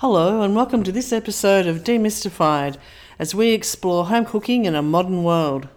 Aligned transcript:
Hello, 0.00 0.40
and 0.40 0.56
welcome 0.56 0.82
to 0.84 0.92
this 0.92 1.12
episode 1.12 1.66
of 1.66 1.84
Demystified 1.84 2.78
as 3.18 3.34
we 3.34 3.50
explore 3.50 4.06
home 4.06 4.24
cooking 4.24 4.64
in 4.64 4.74
a 4.74 4.80
modern 4.80 5.24
world. 5.24 5.68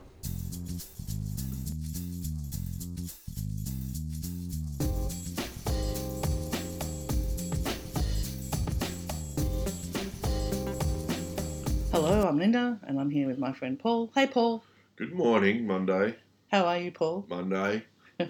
Hello, 11.92 12.26
I'm 12.26 12.40
Linda, 12.40 12.80
and 12.88 13.02
I'm 13.02 13.10
here 13.10 13.28
with 13.28 13.38
my 13.38 13.52
friend 13.52 13.78
Paul. 13.78 14.10
Hey, 14.16 14.28
Paul. 14.28 14.64
Good 14.96 15.12
morning, 15.12 15.68
Monday. 15.68 16.16
How 16.50 16.64
are 16.64 16.78
you, 16.78 16.92
Paul? 16.92 17.26
Monday. 17.28 17.84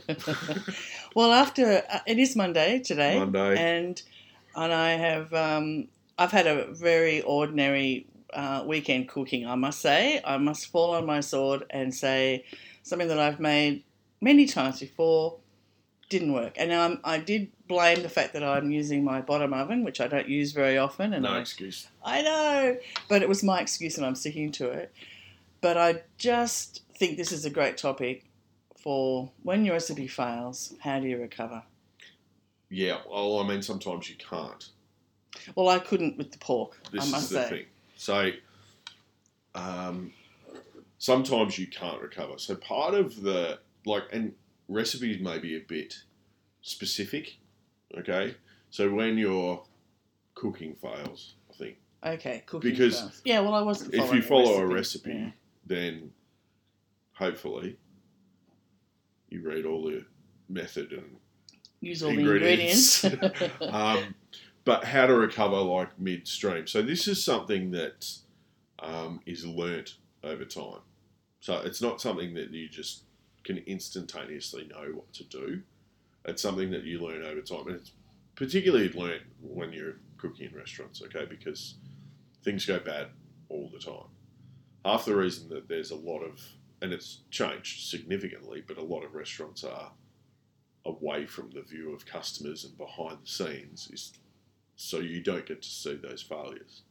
well, 1.15 1.31
after 1.31 1.83
uh, 1.87 1.99
it 2.07 2.17
is 2.17 2.35
Monday 2.35 2.79
today, 2.79 3.19
Monday. 3.19 3.57
and 3.59 4.01
and 4.55 4.73
I 4.73 4.91
have 4.91 5.33
um, 5.33 5.87
I've 6.17 6.31
had 6.31 6.47
a 6.47 6.71
very 6.73 7.21
ordinary 7.21 8.07
uh, 8.33 8.63
weekend 8.65 9.09
cooking. 9.09 9.47
I 9.47 9.55
must 9.55 9.79
say, 9.79 10.21
I 10.23 10.37
must 10.37 10.67
fall 10.67 10.95
on 10.95 11.05
my 11.05 11.19
sword 11.19 11.65
and 11.69 11.93
say 11.93 12.45
something 12.83 13.07
that 13.07 13.19
I've 13.19 13.39
made 13.39 13.83
many 14.21 14.45
times 14.45 14.79
before 14.79 15.37
didn't 16.09 16.33
work, 16.33 16.53
and 16.57 16.71
um, 16.71 16.99
I 17.03 17.17
did 17.17 17.51
blame 17.67 18.03
the 18.03 18.09
fact 18.09 18.33
that 18.33 18.43
I'm 18.43 18.71
using 18.71 19.03
my 19.03 19.21
bottom 19.21 19.53
oven, 19.53 19.83
which 19.83 19.99
I 19.99 20.07
don't 20.07 20.27
use 20.27 20.51
very 20.51 20.77
often, 20.77 21.13
and 21.13 21.23
No 21.23 21.31
I, 21.31 21.39
excuse. 21.39 21.87
I 22.03 22.21
know, 22.21 22.77
but 23.07 23.21
it 23.21 23.29
was 23.29 23.43
my 23.43 23.59
excuse 23.61 23.97
and 23.97 24.05
I'm 24.05 24.15
sticking 24.15 24.51
to 24.53 24.69
it. 24.69 24.93
But 25.61 25.77
I 25.77 26.01
just 26.17 26.83
think 26.97 27.17
this 27.17 27.31
is 27.31 27.45
a 27.45 27.49
great 27.49 27.77
topic 27.77 28.25
for 28.77 29.31
when 29.43 29.63
your 29.63 29.75
recipe 29.75 30.07
fails, 30.07 30.73
how 30.81 30.99
do 30.99 31.07
you 31.07 31.17
recover? 31.17 31.63
Yeah, 32.73 33.01
well, 33.07 33.37
I 33.39 33.47
mean, 33.47 33.61
sometimes 33.61 34.09
you 34.09 34.15
can't. 34.15 34.67
Well, 35.55 35.69
I 35.69 35.77
couldn't 35.77 36.17
with 36.17 36.31
the 36.31 36.39
pork, 36.39 36.79
This 36.91 37.07
I 37.07 37.11
must 37.11 37.23
is 37.25 37.29
the 37.29 37.43
say. 37.43 37.49
thing. 37.49 37.65
So, 37.95 38.31
um, 39.53 40.11
sometimes 40.97 41.59
you 41.59 41.67
can't 41.67 42.01
recover. 42.01 42.39
So, 42.39 42.55
part 42.55 42.95
of 42.95 43.21
the, 43.21 43.59
like, 43.85 44.03
and 44.11 44.33
recipes 44.67 45.21
may 45.21 45.37
be 45.37 45.55
a 45.55 45.59
bit 45.59 45.93
specific, 46.63 47.37
okay? 47.95 48.35
So, 48.71 48.89
when 48.91 49.19
your 49.19 49.63
cooking 50.33 50.73
fails, 50.73 51.35
I 51.51 51.53
think, 51.57 51.77
Okay, 52.03 52.43
cooking 52.47 52.71
Because 52.71 52.99
first. 53.01 53.21
yeah, 53.23 53.39
well, 53.41 53.53
I 53.53 53.61
wasn't. 53.61 53.93
if 53.93 54.11
you 54.11 54.21
follow 54.23 54.55
a 54.57 54.65
recipe. 54.65 55.11
recipe, 55.11 55.13
Yeah. 55.13 55.31
then 55.67 56.11
hopefully 57.13 57.77
you 59.29 59.41
read 59.47 59.65
all 59.65 59.83
the 59.85 60.03
method 60.49 60.91
and 60.91 61.17
use 61.83 62.03
all 62.03 62.11
the 62.11 62.19
ingredients. 62.19 63.03
ingredients. 63.03 63.51
um, 63.69 64.15
but 64.65 64.85
how 64.85 65.05
to 65.05 65.13
recover 65.13 65.57
like 65.57 65.99
midstream. 65.99 66.67
So 66.67 66.81
this 66.81 67.07
is 67.07 67.23
something 67.23 67.71
that 67.71 68.07
um, 68.79 69.21
is 69.25 69.45
learnt 69.45 69.95
over 70.23 70.45
time. 70.45 70.79
So 71.41 71.57
it's 71.57 71.81
not 71.81 71.99
something 71.99 72.33
that 72.35 72.51
you 72.51 72.69
just 72.69 73.03
can 73.43 73.57
instantaneously 73.57 74.69
know 74.69 74.93
what 74.93 75.11
to 75.13 75.23
do. 75.25 75.61
It's 76.25 76.41
something 76.41 76.71
that 76.71 76.83
you 76.83 76.99
learn 76.99 77.23
over 77.25 77.41
time, 77.41 77.67
and 77.67 77.75
it's 77.75 77.91
particularly 78.35 78.89
learnt 78.93 79.23
when 79.41 79.73
you're 79.73 79.95
cooking 80.17 80.49
in 80.49 80.57
restaurants. 80.57 81.01
Okay, 81.01 81.25
because 81.25 81.75
things 82.43 82.65
go 82.65 82.79
bad 82.79 83.07
all 83.49 83.69
the 83.73 83.79
time. 83.79 84.07
Half 84.85 85.05
the 85.05 85.15
reason 85.15 85.49
that 85.49 85.67
there's 85.67 85.91
a 85.91 85.95
lot 85.95 86.21
of, 86.21 86.39
and 86.81 86.93
it's 86.93 87.19
changed 87.29 87.89
significantly, 87.89 88.63
but 88.65 88.77
a 88.77 88.83
lot 88.83 89.03
of 89.03 89.13
restaurants 89.13 89.65
are 89.65 89.91
away 90.85 91.25
from 91.25 91.49
the 91.51 91.61
view 91.61 91.93
of 91.93 92.05
customers 92.05 92.65
and 92.65 92.77
behind 92.77 93.17
the 93.23 93.27
scenes 93.27 93.89
is 93.91 94.13
so 94.75 94.99
you 94.99 95.21
don't 95.21 95.45
get 95.45 95.61
to 95.61 95.69
see 95.69 95.95
those 95.95 96.21
failures. 96.21 96.81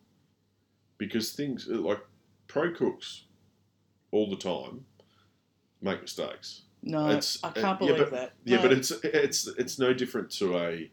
Because 0.99 1.33
things 1.33 1.67
like 1.69 2.01
pro 2.47 2.73
cooks 2.73 3.25
all 4.13 4.31
the 4.31 4.37
time 4.37 4.85
make 5.81 6.01
mistakes. 6.01 6.63
no, 6.83 7.07
It's- 7.09 7.39
I 7.43 7.49
uh, 7.49 7.53
can't 7.53 7.65
yeah, 7.65 7.75
believe 7.87 7.99
but- 7.99 8.11
that. 8.13 8.33
Yeah, 8.45 8.57
No. 8.57 8.63
but 8.63 8.73
it's 8.73 8.91
it's 9.05 9.47
it's 9.47 9.79
no 9.79 9.93
different 9.93 10.31
to 10.33 10.57
a 10.59 10.91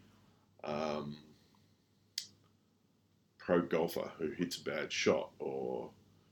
um, 0.64 1.16
pro 3.38 3.62
golfer 3.62 4.10
who 4.18 4.30
hits 4.30 4.56
a 4.58 4.62
bad 4.64 4.92
shot, 4.92 5.30
or 5.38 5.90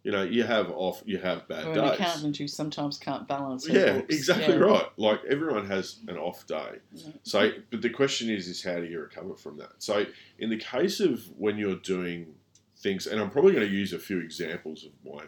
you 0.08 0.12
know 0.12 0.22
you 0.22 0.42
have 0.42 0.70
off 0.70 1.02
you 1.04 1.18
have 1.18 1.46
bad 1.48 1.66
or 1.66 1.72
an 1.72 1.84
days. 1.84 2.00
accountant 2.00 2.34
who 2.38 2.48
sometimes 2.48 2.96
can't 2.96 3.28
balance. 3.28 3.68
Yeah, 3.68 3.98
books. 3.98 4.14
exactly 4.14 4.54
Yeah. 4.54 4.60
right. 4.60 4.86
Like 4.96 5.20
everyone 5.28 5.66
has 5.66 5.98
an 6.08 6.16
off 6.16 6.46
day. 6.46 6.76
Yeah. 6.94 7.10
So, 7.24 7.50
but 7.70 7.82
the 7.82 7.90
question 7.90 8.30
is, 8.30 8.48
is 8.48 8.64
how 8.64 8.76
do 8.76 8.86
you 8.86 9.00
recover 9.00 9.34
from 9.34 9.58
that? 9.58 9.72
So, 9.80 10.06
in 10.38 10.48
the 10.48 10.56
case 10.56 11.00
of 11.00 11.24
when 11.36 11.58
you're 11.58 11.74
doing 11.74 12.36
things, 12.78 13.06
and 13.06 13.20
I'm 13.20 13.28
probably 13.28 13.52
going 13.52 13.66
to 13.66 13.70
use 13.70 13.92
a 13.92 13.98
few 13.98 14.18
examples 14.20 14.86
of 14.86 14.92
my 15.04 15.24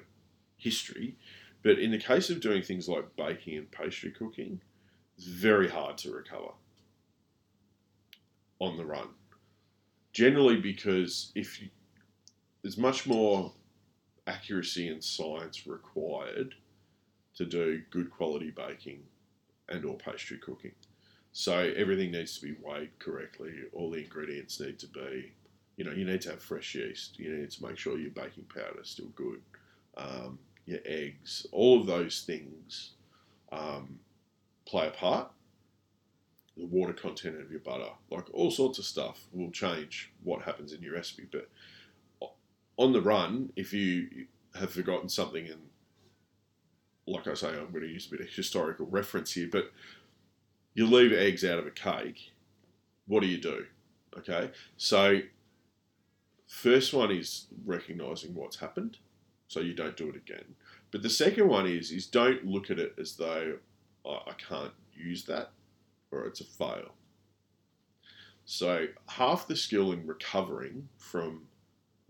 history, 0.57 1.19
but 1.63 1.79
in 1.79 1.91
the 1.91 1.99
case 1.99 2.31
of 2.31 2.41
doing 2.41 2.63
things 2.63 2.89
like 2.89 3.05
baking 3.17 3.59
and 3.59 3.71
pastry 3.71 4.11
cooking, 4.11 4.63
it's 5.19 5.27
very 5.27 5.69
hard 5.69 5.99
to 5.99 6.11
recover 6.11 6.53
on 8.59 8.79
the 8.79 8.87
run. 8.87 9.09
Generally, 10.15 10.63
because 10.63 11.33
if 11.35 11.61
you, 11.61 11.69
there's 12.63 12.79
much 12.79 13.07
more 13.07 13.53
accuracy 14.31 14.89
and 14.89 15.03
science 15.03 15.67
required 15.67 16.55
to 17.35 17.45
do 17.45 17.83
good 17.91 18.11
quality 18.11 18.51
baking 18.51 19.03
and 19.69 19.85
or 19.85 19.97
pastry 19.97 20.39
cooking. 20.39 20.73
So 21.33 21.73
everything 21.77 22.11
needs 22.13 22.39
to 22.39 22.47
be 22.47 22.57
weighed 22.63 22.99
correctly. 22.99 23.53
All 23.73 23.91
the 23.91 24.03
ingredients 24.03 24.61
need 24.61 24.79
to 24.81 24.89
be, 24.89 25.33
you 25.77 25.85
know, 25.85 25.93
you 25.93 26.05
need 26.05 26.21
to 26.23 26.31
have 26.31 26.43
fresh 26.43 26.75
yeast. 26.75 27.19
You 27.19 27.37
need 27.37 27.51
to 27.51 27.67
make 27.67 27.79
sure 27.79 27.99
your 27.99 28.11
baking 28.11 28.47
powder 28.55 28.81
is 28.83 28.89
still 28.89 29.13
good. 29.15 29.41
Um, 29.97 30.39
your 30.67 30.81
eggs, 30.85 31.47
all 31.53 31.81
of 31.81 31.87
those 31.87 32.23
things 32.23 32.93
um, 33.53 33.99
play 34.67 34.89
a 34.89 34.91
part. 34.91 35.31
The 36.57 36.67
water 36.67 36.93
content 36.93 37.41
of 37.41 37.51
your 37.51 37.61
butter, 37.61 37.91
like 38.11 38.27
all 38.35 38.51
sorts 38.51 38.79
of 38.79 38.85
stuff, 38.85 39.25
will 39.33 39.51
change 39.51 40.13
what 40.25 40.43
happens 40.43 40.73
in 40.73 40.83
your 40.83 40.95
recipe. 40.95 41.27
But 41.31 41.49
on 42.81 42.95
the 42.95 43.03
run, 43.03 43.53
if 43.57 43.75
you 43.75 44.27
have 44.55 44.73
forgotten 44.73 45.09
something 45.09 45.47
and 45.47 45.61
like 47.07 47.27
I 47.27 47.35
say, 47.35 47.49
I'm 47.49 47.71
going 47.71 47.83
to 47.83 47.89
use 47.89 48.07
a 48.07 48.11
bit 48.11 48.21
of 48.21 48.29
historical 48.29 48.87
reference 48.87 49.33
here, 49.33 49.49
but 49.51 49.73
you 50.75 50.87
leave 50.87 51.13
eggs 51.13 51.45
out 51.45 51.59
of 51.59 51.67
a 51.67 51.71
cake, 51.71 52.33
what 53.07 53.21
do 53.21 53.27
you 53.27 53.39
do? 53.39 53.67
Okay, 54.17 54.51
so 54.77 55.21
first 56.47 56.95
one 56.95 57.11
is 57.11 57.47
recognizing 57.65 58.35
what's 58.35 58.57
happened, 58.57 58.97
so 59.49 59.61
you 59.61 59.75
don't 59.75 59.97
do 59.97 60.09
it 60.09 60.17
again. 60.17 60.55
But 60.91 61.03
the 61.03 61.11
second 61.11 61.49
one 61.49 61.67
is 61.67 61.91
is 61.91 62.07
don't 62.07 62.47
look 62.47 62.71
at 62.71 62.79
it 62.79 62.95
as 62.99 63.17
though 63.17 63.59
"Oh, 64.05 64.21
I 64.27 64.33
can't 64.33 64.73
use 64.97 65.25
that 65.25 65.51
or 66.11 66.25
it's 66.27 66.41
a 66.41 66.45
fail. 66.45 66.95
So 68.45 68.87
half 69.09 69.47
the 69.47 69.55
skill 69.55 69.93
in 69.93 70.07
recovering 70.07 70.89
from 70.97 71.43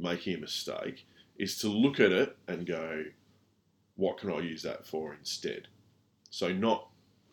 making 0.01 0.35
a 0.35 0.39
mistake 0.39 1.07
is 1.39 1.59
to 1.59 1.69
look 1.69 2.01
at 2.01 2.13
it 2.13 2.37
and 2.49 2.67
go, 2.67 3.05
what 3.97 4.19
can 4.19 4.31
I 4.33 4.41
use 4.41 4.63
that 4.63 4.87
for 4.87 5.15
instead? 5.15 5.69
So 6.31 6.53
not 6.53 6.89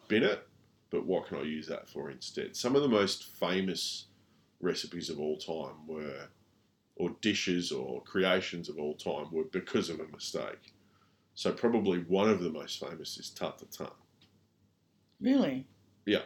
bin 0.07 0.23
it, 0.23 0.47
but 0.89 1.05
what 1.05 1.27
can 1.27 1.37
I 1.37 1.43
use 1.43 1.67
that 1.67 1.89
for 1.89 2.09
instead? 2.09 2.55
Some 2.55 2.75
of 2.75 2.81
the 2.81 2.89
most 2.89 3.25
famous 3.37 4.05
recipes 4.59 5.09
of 5.09 5.19
all 5.19 5.37
time 5.37 5.85
were, 5.87 6.27
or 6.95 7.11
dishes 7.21 7.71
or 7.71 8.01
creations 8.03 8.69
of 8.69 8.79
all 8.79 8.95
time 8.95 9.27
were 9.31 9.45
because 9.45 9.89
of 9.89 9.99
a 9.99 10.07
mistake. 10.07 10.73
So 11.35 11.51
probably 11.51 11.99
one 11.99 12.29
of 12.29 12.41
the 12.41 12.49
most 12.49 12.79
famous 12.79 13.17
is 13.17 13.29
tarte 13.29 13.69
tatin. 13.69 13.93
Really? 15.21 15.67
Yeah. 16.05 16.23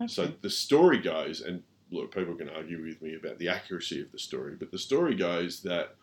Okay. 0.00 0.08
So 0.08 0.32
the 0.40 0.50
story 0.50 0.98
goes, 0.98 1.40
and 1.40 1.62
look, 1.90 2.14
people 2.14 2.34
can 2.34 2.48
argue 2.48 2.82
with 2.82 3.00
me 3.02 3.14
about 3.14 3.38
the 3.38 3.48
accuracy 3.48 4.00
of 4.00 4.12
the 4.12 4.18
story, 4.18 4.54
but 4.58 4.70
the 4.70 4.78
story 4.78 5.14
goes 5.14 5.62
that 5.62 5.96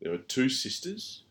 there 0.00 0.12
were 0.12 0.18
two 0.18 0.48
sisters, 0.48 1.22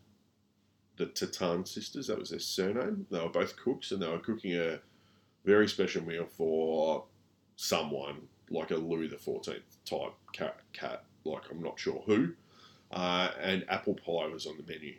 the 0.96 1.06
Tatin 1.06 1.64
sisters, 1.64 2.08
that 2.08 2.18
was 2.18 2.30
their 2.30 2.38
surname. 2.38 3.06
They 3.10 3.20
were 3.20 3.28
both 3.28 3.56
cooks, 3.56 3.92
and 3.92 4.02
they 4.02 4.08
were 4.08 4.18
cooking 4.18 4.54
a 4.54 4.80
very 5.44 5.68
special 5.68 6.02
meal 6.02 6.26
for 6.26 7.04
someone, 7.56 8.22
like 8.50 8.70
a 8.70 8.76
Louis 8.76 9.08
XIV 9.08 9.60
type 9.84 10.14
cat, 10.32 10.60
cat 10.72 11.04
like 11.24 11.42
I'm 11.50 11.62
not 11.62 11.78
sure 11.78 12.02
who, 12.06 12.32
uh, 12.90 13.30
and 13.40 13.64
apple 13.68 13.94
pie 13.94 14.26
was 14.26 14.46
on 14.46 14.56
the 14.56 14.72
menu. 14.72 14.94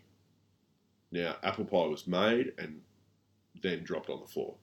Now, 1.11 1.35
apple 1.44 1.65
pie 1.65 1.88
was 1.88 2.07
made 2.07 2.53
and 2.57 2.81
then 3.61 3.83
dropped 3.83 4.09
on 4.09 4.19
the 4.19 4.27
floor. 4.27 4.56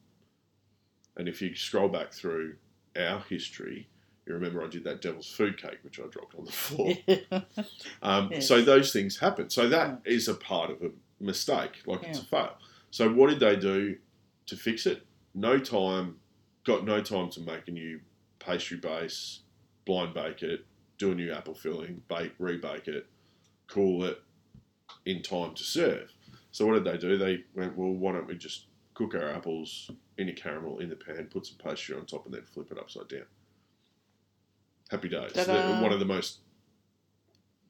And 1.17 1.29
if 1.29 1.41
you 1.41 1.55
scroll 1.55 1.89
back 1.89 2.13
through 2.13 2.57
our 2.97 3.21
history, 3.21 3.89
you 4.27 4.35
remember 4.35 4.63
I 4.63 4.69
did 4.69 4.85
that 4.85 5.03
devil's 5.03 5.31
food 5.31 5.61
cake, 5.61 5.79
which 5.83 6.01
I 6.01 6.05
dropped 6.07 6.35
on 6.35 6.45
the 6.45 6.53
floor. 6.53 6.95
Um, 8.03 8.29
Yes. 8.33 8.49
So 8.49 8.63
those 8.63 8.93
things 8.93 9.19
happen. 9.19 9.51
So 9.51 9.69
that 9.69 10.01
is 10.05 10.29
a 10.29 10.35
part 10.35 10.71
of 10.71 10.83
a 10.83 10.91
mistake, 11.21 11.83
like 11.87 12.03
it's 12.05 12.21
a 12.21 12.25
fail. 12.25 12.55
So 12.91 13.13
what 13.13 13.31
did 13.31 13.41
they 13.41 13.57
do 13.57 13.97
to 14.47 14.57
fix 14.57 14.87
it? 14.87 15.07
No 15.35 15.59
time, 15.59 16.17
got 16.65 16.85
no 16.85 17.01
time 17.03 17.29
to 17.31 17.41
make 17.41 17.67
a 17.69 17.71
new 17.71 18.01
pastry 18.39 18.77
base, 18.77 19.41
blind 19.85 20.15
bake 20.15 20.43
it, 20.43 20.65
do 20.99 21.13
a 21.13 21.15
new 21.15 21.33
apple 21.33 21.55
filling, 21.55 22.03
bake, 22.09 22.37
rebake 22.39 22.89
it, 22.89 23.07
cool 23.67 24.05
it 24.05 24.23
in 25.07 25.23
time 25.23 25.55
to 25.55 25.63
serve. 25.65 26.13
So 26.53 26.67
what 26.67 26.75
did 26.75 26.85
they 26.85 26.99
do? 26.99 27.19
They 27.19 27.45
went, 27.55 27.77
well, 27.77 27.91
why 27.91 28.13
don't 28.13 28.27
we 28.29 28.37
just 28.37 28.67
cook 28.95 29.15
our 29.15 29.29
apples 29.31 29.91
in 30.19 30.29
a 30.29 30.33
caramel 30.33 30.79
in 30.79 30.89
the 30.89 30.95
pan, 30.97 31.27
put 31.33 31.47
some 31.47 31.57
pastry 31.59 31.97
on 31.97 32.07
top, 32.07 32.27
and 32.27 32.35
then 32.35 32.43
flip 32.45 32.71
it 32.71 32.79
upside 32.79 33.09
down. 33.09 33.25
Happy 34.91 35.09
days. 35.09 35.33
The- 35.33 35.79
one 35.83 35.93
of 35.93 35.99
the 35.99 36.05
most 36.05 36.39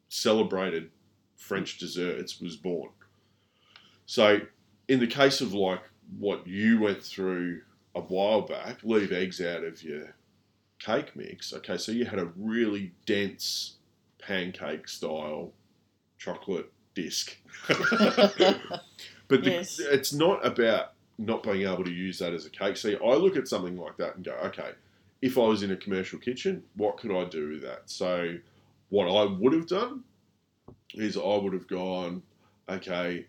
celebrated 0.09 0.91
French 1.37 1.79
desserts 1.79 2.41
was 2.41 2.57
born. 2.57 2.91
So, 4.07 4.41
in 4.89 5.01
the 5.01 5.07
case 5.07 5.41
of 5.41 5.55
like 5.55 5.81
what 6.19 6.47
you 6.47 6.81
went 6.81 7.03
through 7.03 7.63
a 7.95 8.01
while 8.01 8.43
back, 8.43 8.79
leave 8.83 9.13
eggs 9.13 9.41
out 9.41 9.65
of 9.65 9.83
your 9.83 10.15
cake 10.79 11.17
mix. 11.17 11.53
Okay, 11.53 11.77
so 11.79 11.93
you 11.93 12.05
had 12.05 12.19
a 12.19 12.31
really 12.37 12.93
dense 13.07 13.77
pancake 14.19 14.89
style 14.89 15.53
chocolate 16.19 16.71
disc. 16.95 17.37
but 17.69 17.79
the, 19.29 19.51
Yes. 19.51 19.79
it's 19.81 20.13
not 20.13 20.45
about 20.47 20.93
not 21.19 21.43
being 21.43 21.63
able 21.63 21.85
to 21.85 21.93
use 21.93 22.19
that 22.19 22.35
as 22.35 22.45
a 22.45 22.51
cake. 22.51 22.77
See, 22.77 22.97
I 22.97 23.15
look 23.15 23.37
at 23.37 23.49
something 23.49 23.77
like 23.79 23.97
that 23.99 24.17
and 24.17 24.25
go, 24.25 24.33
okay, 24.47 24.73
if 25.25 25.39
I 25.39 25.41
was 25.41 25.63
in 25.63 25.71
a 25.71 25.77
commercial 25.77 26.19
kitchen, 26.19 26.63
what 26.77 26.99
could 26.99 27.11
I 27.11 27.25
do 27.25 27.49
with 27.49 27.63
that? 27.63 27.85
So, 27.87 28.37
what 28.91 29.09
I 29.09 29.25
would 29.25 29.55
have 29.55 29.67
done 29.67 30.05
is 30.93 31.17
I 31.17 31.37
would 31.39 31.55
have 31.55 31.67
gone, 31.67 32.23
okay, 32.69 33.27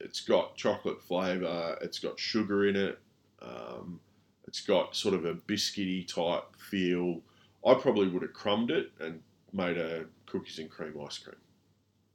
it's 0.00 0.22
got 0.22 0.56
chocolate 0.56 1.00
flavour, 1.00 1.78
it's 1.80 2.00
got 2.00 2.18
sugar 2.18 2.66
in 2.66 2.74
it, 2.74 2.98
um, 3.40 4.00
it's 4.48 4.60
got 4.60 4.96
sort 4.96 5.14
of 5.14 5.24
a 5.24 5.34
biscuity 5.34 6.04
type 6.04 6.56
feel. 6.58 7.20
I 7.64 7.74
probably 7.74 8.08
would 8.08 8.22
have 8.22 8.32
crumbed 8.32 8.72
it 8.72 8.90
and 8.98 9.22
made 9.52 9.78
a 9.78 10.06
cookies 10.26 10.58
and 10.58 10.68
cream 10.68 10.94
ice 11.06 11.18
cream 11.18 11.36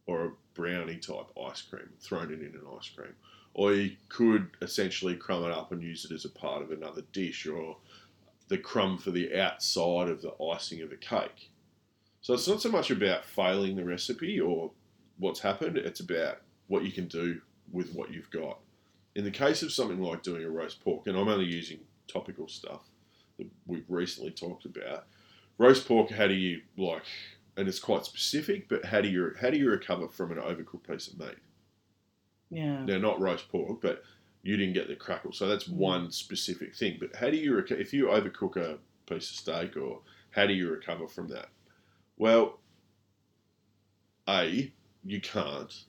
or 0.07 0.25
a 0.25 0.31
brownie 0.55 0.97
type 0.97 1.27
ice 1.49 1.61
cream, 1.61 1.89
thrown 2.01 2.33
it 2.33 2.41
in 2.41 2.47
an 2.47 2.63
ice 2.77 2.89
cream. 2.89 3.13
Or 3.53 3.73
you 3.73 3.95
could 4.09 4.49
essentially 4.61 5.15
crumb 5.15 5.45
it 5.45 5.51
up 5.51 5.71
and 5.71 5.81
use 5.81 6.03
it 6.03 6.11
as 6.11 6.25
a 6.25 6.29
part 6.29 6.61
of 6.61 6.71
another 6.71 7.03
dish 7.13 7.47
or 7.47 7.77
the 8.51 8.57
crumb 8.57 8.97
for 8.97 9.11
the 9.11 9.33
outside 9.39 10.09
of 10.09 10.21
the 10.21 10.33
icing 10.53 10.81
of 10.81 10.89
the 10.89 10.97
cake. 10.97 11.51
So 12.19 12.33
it's 12.33 12.49
not 12.49 12.61
so 12.61 12.69
much 12.69 12.91
about 12.91 13.23
failing 13.23 13.77
the 13.77 13.85
recipe 13.85 14.41
or 14.41 14.71
what's 15.19 15.39
happened, 15.39 15.77
it's 15.77 16.01
about 16.01 16.41
what 16.67 16.83
you 16.83 16.91
can 16.91 17.07
do 17.07 17.39
with 17.71 17.93
what 17.93 18.11
you've 18.11 18.29
got. 18.29 18.59
In 19.15 19.23
the 19.23 19.31
case 19.31 19.63
of 19.63 19.71
something 19.71 20.01
like 20.01 20.21
doing 20.21 20.43
a 20.43 20.49
roast 20.49 20.83
pork, 20.83 21.07
and 21.07 21.17
I'm 21.17 21.29
only 21.29 21.45
using 21.45 21.79
topical 22.11 22.49
stuff 22.49 22.81
that 23.37 23.47
we've 23.65 23.85
recently 23.87 24.31
talked 24.31 24.65
about, 24.65 25.05
roast 25.57 25.87
pork, 25.87 26.11
how 26.11 26.27
do 26.27 26.33
you 26.33 26.59
like, 26.77 27.05
and 27.55 27.69
it's 27.69 27.79
quite 27.79 28.03
specific, 28.03 28.67
but 28.67 28.83
how 28.83 28.99
do 28.99 29.07
you 29.07 29.31
how 29.39 29.49
do 29.49 29.57
you 29.57 29.69
recover 29.69 30.09
from 30.09 30.33
an 30.33 30.39
overcooked 30.39 30.89
piece 30.89 31.07
of 31.07 31.17
meat? 31.17 31.37
yeah. 32.49 32.83
Now, 32.83 32.97
not 32.97 33.21
roast 33.21 33.49
pork, 33.49 33.79
but 33.81 34.03
you 34.43 34.57
didn't 34.57 34.73
get 34.73 34.87
the 34.87 34.95
crackle, 34.95 35.31
so 35.33 35.47
that's 35.47 35.65
Mm. 35.65 35.73
one 35.73 36.11
specific 36.11 36.75
thing. 36.75 36.97
But 36.99 37.15
how 37.15 37.29
do 37.29 37.37
you 37.37 37.51
reco- 37.53 37.79
if 37.79 37.93
you 37.93 38.05
overcook 38.07 38.57
a 38.57 38.79
piece 39.05 39.29
of 39.29 39.35
steak, 39.37 39.77
or 39.77 40.01
how 40.31 40.47
do 40.47 40.53
you 40.53 40.69
recover 40.69 41.07
from 41.07 41.27
that? 41.29 41.49
Well, 42.17 42.59
a 44.27 44.71
you 45.03 45.19
can't. 45.21 45.85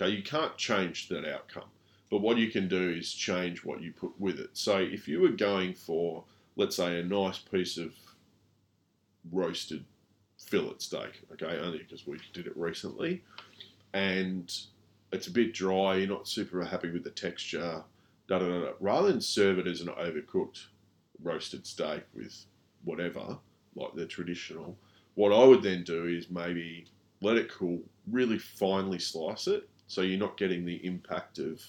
Okay, 0.00 0.14
you 0.14 0.22
can't 0.22 0.56
change 0.56 1.08
that 1.08 1.24
outcome. 1.26 1.68
But 2.10 2.18
what 2.22 2.38
you 2.38 2.50
can 2.50 2.68
do 2.68 2.90
is 2.90 3.12
change 3.12 3.64
what 3.64 3.82
you 3.82 3.92
put 3.92 4.18
with 4.18 4.38
it. 4.40 4.50
So 4.56 4.78
if 4.78 5.06
you 5.06 5.20
were 5.20 5.28
going 5.28 5.74
for, 5.74 6.24
let's 6.56 6.76
say, 6.76 6.98
a 6.98 7.02
nice 7.04 7.38
piece 7.38 7.76
of 7.76 7.94
roasted 9.30 9.84
fillet 10.38 10.76
steak, 10.78 11.22
okay, 11.32 11.58
only 11.58 11.78
because 11.78 12.06
we 12.06 12.18
did 12.32 12.46
it 12.46 12.56
recently, 12.56 13.22
and 13.92 14.54
it's 15.12 15.26
a 15.26 15.32
bit 15.32 15.54
dry, 15.54 15.96
you're 15.96 16.08
not 16.08 16.28
super 16.28 16.64
happy 16.64 16.90
with 16.90 17.04
the 17.04 17.10
texture, 17.10 17.82
da 18.28 18.38
da 18.38 18.46
da. 18.46 18.60
da. 18.60 18.72
Rather 18.80 19.08
than 19.08 19.20
serve 19.20 19.58
it 19.58 19.66
as 19.66 19.80
an 19.80 19.88
overcooked 19.88 20.66
roasted 21.22 21.66
steak 21.66 22.04
with 22.14 22.46
whatever, 22.84 23.38
like 23.74 23.94
the 23.94 24.06
traditional, 24.06 24.76
what 25.14 25.32
I 25.32 25.44
would 25.44 25.62
then 25.62 25.82
do 25.82 26.06
is 26.06 26.30
maybe 26.30 26.86
let 27.20 27.36
it 27.36 27.50
cool, 27.50 27.80
really 28.10 28.38
finely 28.38 28.98
slice 28.98 29.46
it, 29.46 29.68
so 29.86 30.02
you're 30.02 30.18
not 30.18 30.36
getting 30.36 30.64
the 30.64 30.84
impact 30.86 31.38
of 31.38 31.62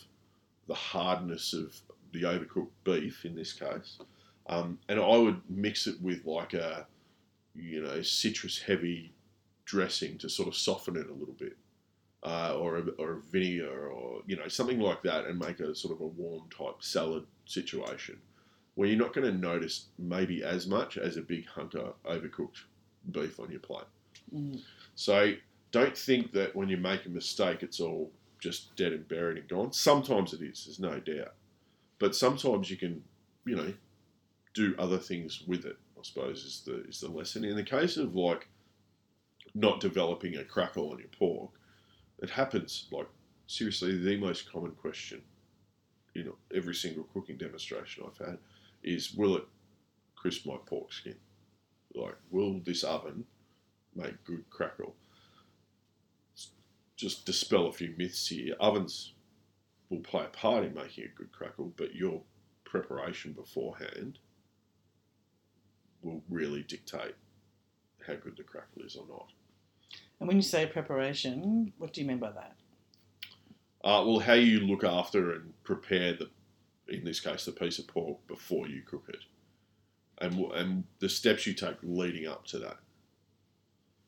the 0.68 0.76
hardness 0.76 1.54
of 1.54 1.76
the 2.14 2.24
overcooked 2.24 2.70
beef 2.84 3.26
in 3.26 3.36
this 3.36 3.54
case. 3.54 3.98
Um, 4.48 4.80
and 4.90 5.00
I 5.00 5.18
would 5.18 5.42
mix 5.50 5.88
it 5.88 6.00
with 6.02 6.26
like 6.26 6.54
a, 6.54 6.86
you 7.56 7.82
know, 7.82 8.02
citrus 8.02 8.60
heavy 8.60 9.14
dressing 9.66 10.18
to 10.18 10.30
sort 10.30 10.48
of 10.48 10.56
soften 10.56 10.96
it 10.98 11.10
a 11.10 11.14
little 11.14 11.36
bit, 11.40 11.56
uh, 12.24 12.56
or 12.58 12.78
a, 12.78 12.82
or 12.98 13.12
a 13.14 13.22
vinegar 13.32 13.88
or 13.88 14.22
you 14.26 14.36
know 14.36 14.48
something 14.48 14.80
like 14.80 15.02
that, 15.04 15.26
and 15.26 15.40
make 15.40 15.60
a 15.60 15.74
sort 15.76 15.94
of 15.94 16.02
a 16.02 16.08
warm 16.08 16.44
type 16.50 16.82
salad 16.82 17.26
situation 17.46 18.20
where 18.76 18.88
you're 18.88 18.98
not 18.98 19.14
going 19.14 19.30
to 19.30 19.38
notice 19.38 19.88
maybe 19.98 20.42
as 20.44 20.66
much 20.66 20.98
as 20.98 21.18
a 21.18 21.22
big 21.22 21.46
hunter 21.48 21.92
overcooked 22.06 22.64
beef 23.12 23.40
on 23.40 23.52
your 23.52 23.60
plate. 23.60 23.84
Mm. 24.34 24.62
So 24.96 25.34
don't 25.72 25.98
think 25.98 26.32
that 26.34 26.56
when 26.56 26.70
you 26.70 26.78
make 26.78 27.06
a 27.06 27.10
mistake, 27.10 27.62
it's 27.62 27.80
all 27.80 28.12
just 28.40 28.76
dead 28.76 28.94
and 28.94 29.08
buried 29.08 29.38
and 29.38 29.48
gone. 29.48 29.74
Sometimes 29.74 30.34
it 30.34 30.42
is, 30.42 30.66
there's 30.66 30.80
no 30.80 31.00
doubt. 31.00 31.34
But 32.00 32.16
sometimes 32.16 32.72
you 32.72 32.78
can, 32.78 33.04
you 33.46 33.56
know, 33.56 33.74
do 34.54 34.74
other 34.80 34.98
things 34.98 35.44
with 35.46 35.66
it. 35.66 35.78
I 35.98 36.02
suppose 36.04 36.46
is 36.46 36.62
the 36.66 36.88
is 36.88 37.02
the 37.02 37.10
lesson. 37.10 37.44
In 37.44 37.58
the 37.58 37.64
case 37.64 37.98
of 37.98 38.16
like 38.16 38.48
not 39.54 39.82
developing 39.82 40.38
a 40.38 40.44
crackle 40.46 40.92
on 40.92 41.00
your 41.00 41.10
pork, 41.10 41.52
it 42.22 42.30
happens. 42.30 42.88
Like 42.92 43.08
seriously, 43.48 43.98
the 43.98 44.18
most 44.18 44.52
common 44.52 44.72
question 44.72 45.22
in 46.16 46.32
every 46.56 46.76
single 46.76 47.04
cooking 47.14 47.38
demonstration 47.38 48.04
I've 48.06 48.26
had 48.26 48.38
is, 48.84 49.14
will 49.14 49.38
it 49.38 49.48
crisp 50.16 50.46
my 50.46 50.58
pork 50.66 50.92
skin? 50.92 51.16
Like, 51.94 52.16
will 52.32 52.60
this 52.60 52.84
oven 52.84 53.26
make 53.96 54.24
good 54.24 54.50
crackle? 54.50 54.96
just 57.00 57.26
dispel 57.26 57.68
a 57.68 57.72
few 57.72 57.94
myths 57.98 58.28
here. 58.28 58.56
Ovens 58.60 59.14
will 59.90 60.02
play 60.02 60.26
a 60.26 60.28
part 60.28 60.66
in 60.66 60.74
making 60.74 61.06
a 61.06 61.18
good 61.18 61.32
crackle, 61.32 61.72
but 61.78 61.96
your 61.96 62.22
preparation 62.66 63.32
beforehand 63.32 64.20
will 66.02 66.22
really 66.30 66.62
dictate 66.62 67.16
how 68.06 68.16
good 68.16 68.36
the 68.36 68.44
crackle 68.44 68.82
is 68.82 68.98
or 68.98 69.06
not. 69.08 69.30
And 70.20 70.28
when 70.28 70.38
you 70.38 70.44
say 70.44 70.66
preparation, 70.66 71.72
what 71.78 71.94
do 71.94 72.02
you 72.02 72.08
mean 72.08 72.20
by 72.20 72.32
that? 72.32 72.56
Uh, 73.84 74.04
well, 74.06 74.20
how 74.20 74.34
you 74.34 74.60
look 74.60 74.84
after 74.84 75.32
and 75.32 75.54
prepare 75.64 76.14
the, 76.14 76.30
in 76.90 77.06
this 77.06 77.22
case, 77.22 77.46
the 77.46 77.52
piece 77.52 77.80
of 77.80 77.88
pork 77.88 78.18
before 78.28 78.68
you 78.68 78.82
cook 78.82 79.06
it, 79.08 79.24
and 80.20 80.38
and 80.54 80.84
the 81.00 81.08
steps 81.08 81.48
you 81.48 81.54
take 81.54 81.78
leading 81.82 82.28
up 82.28 82.46
to 82.48 82.60
that. 82.60 82.78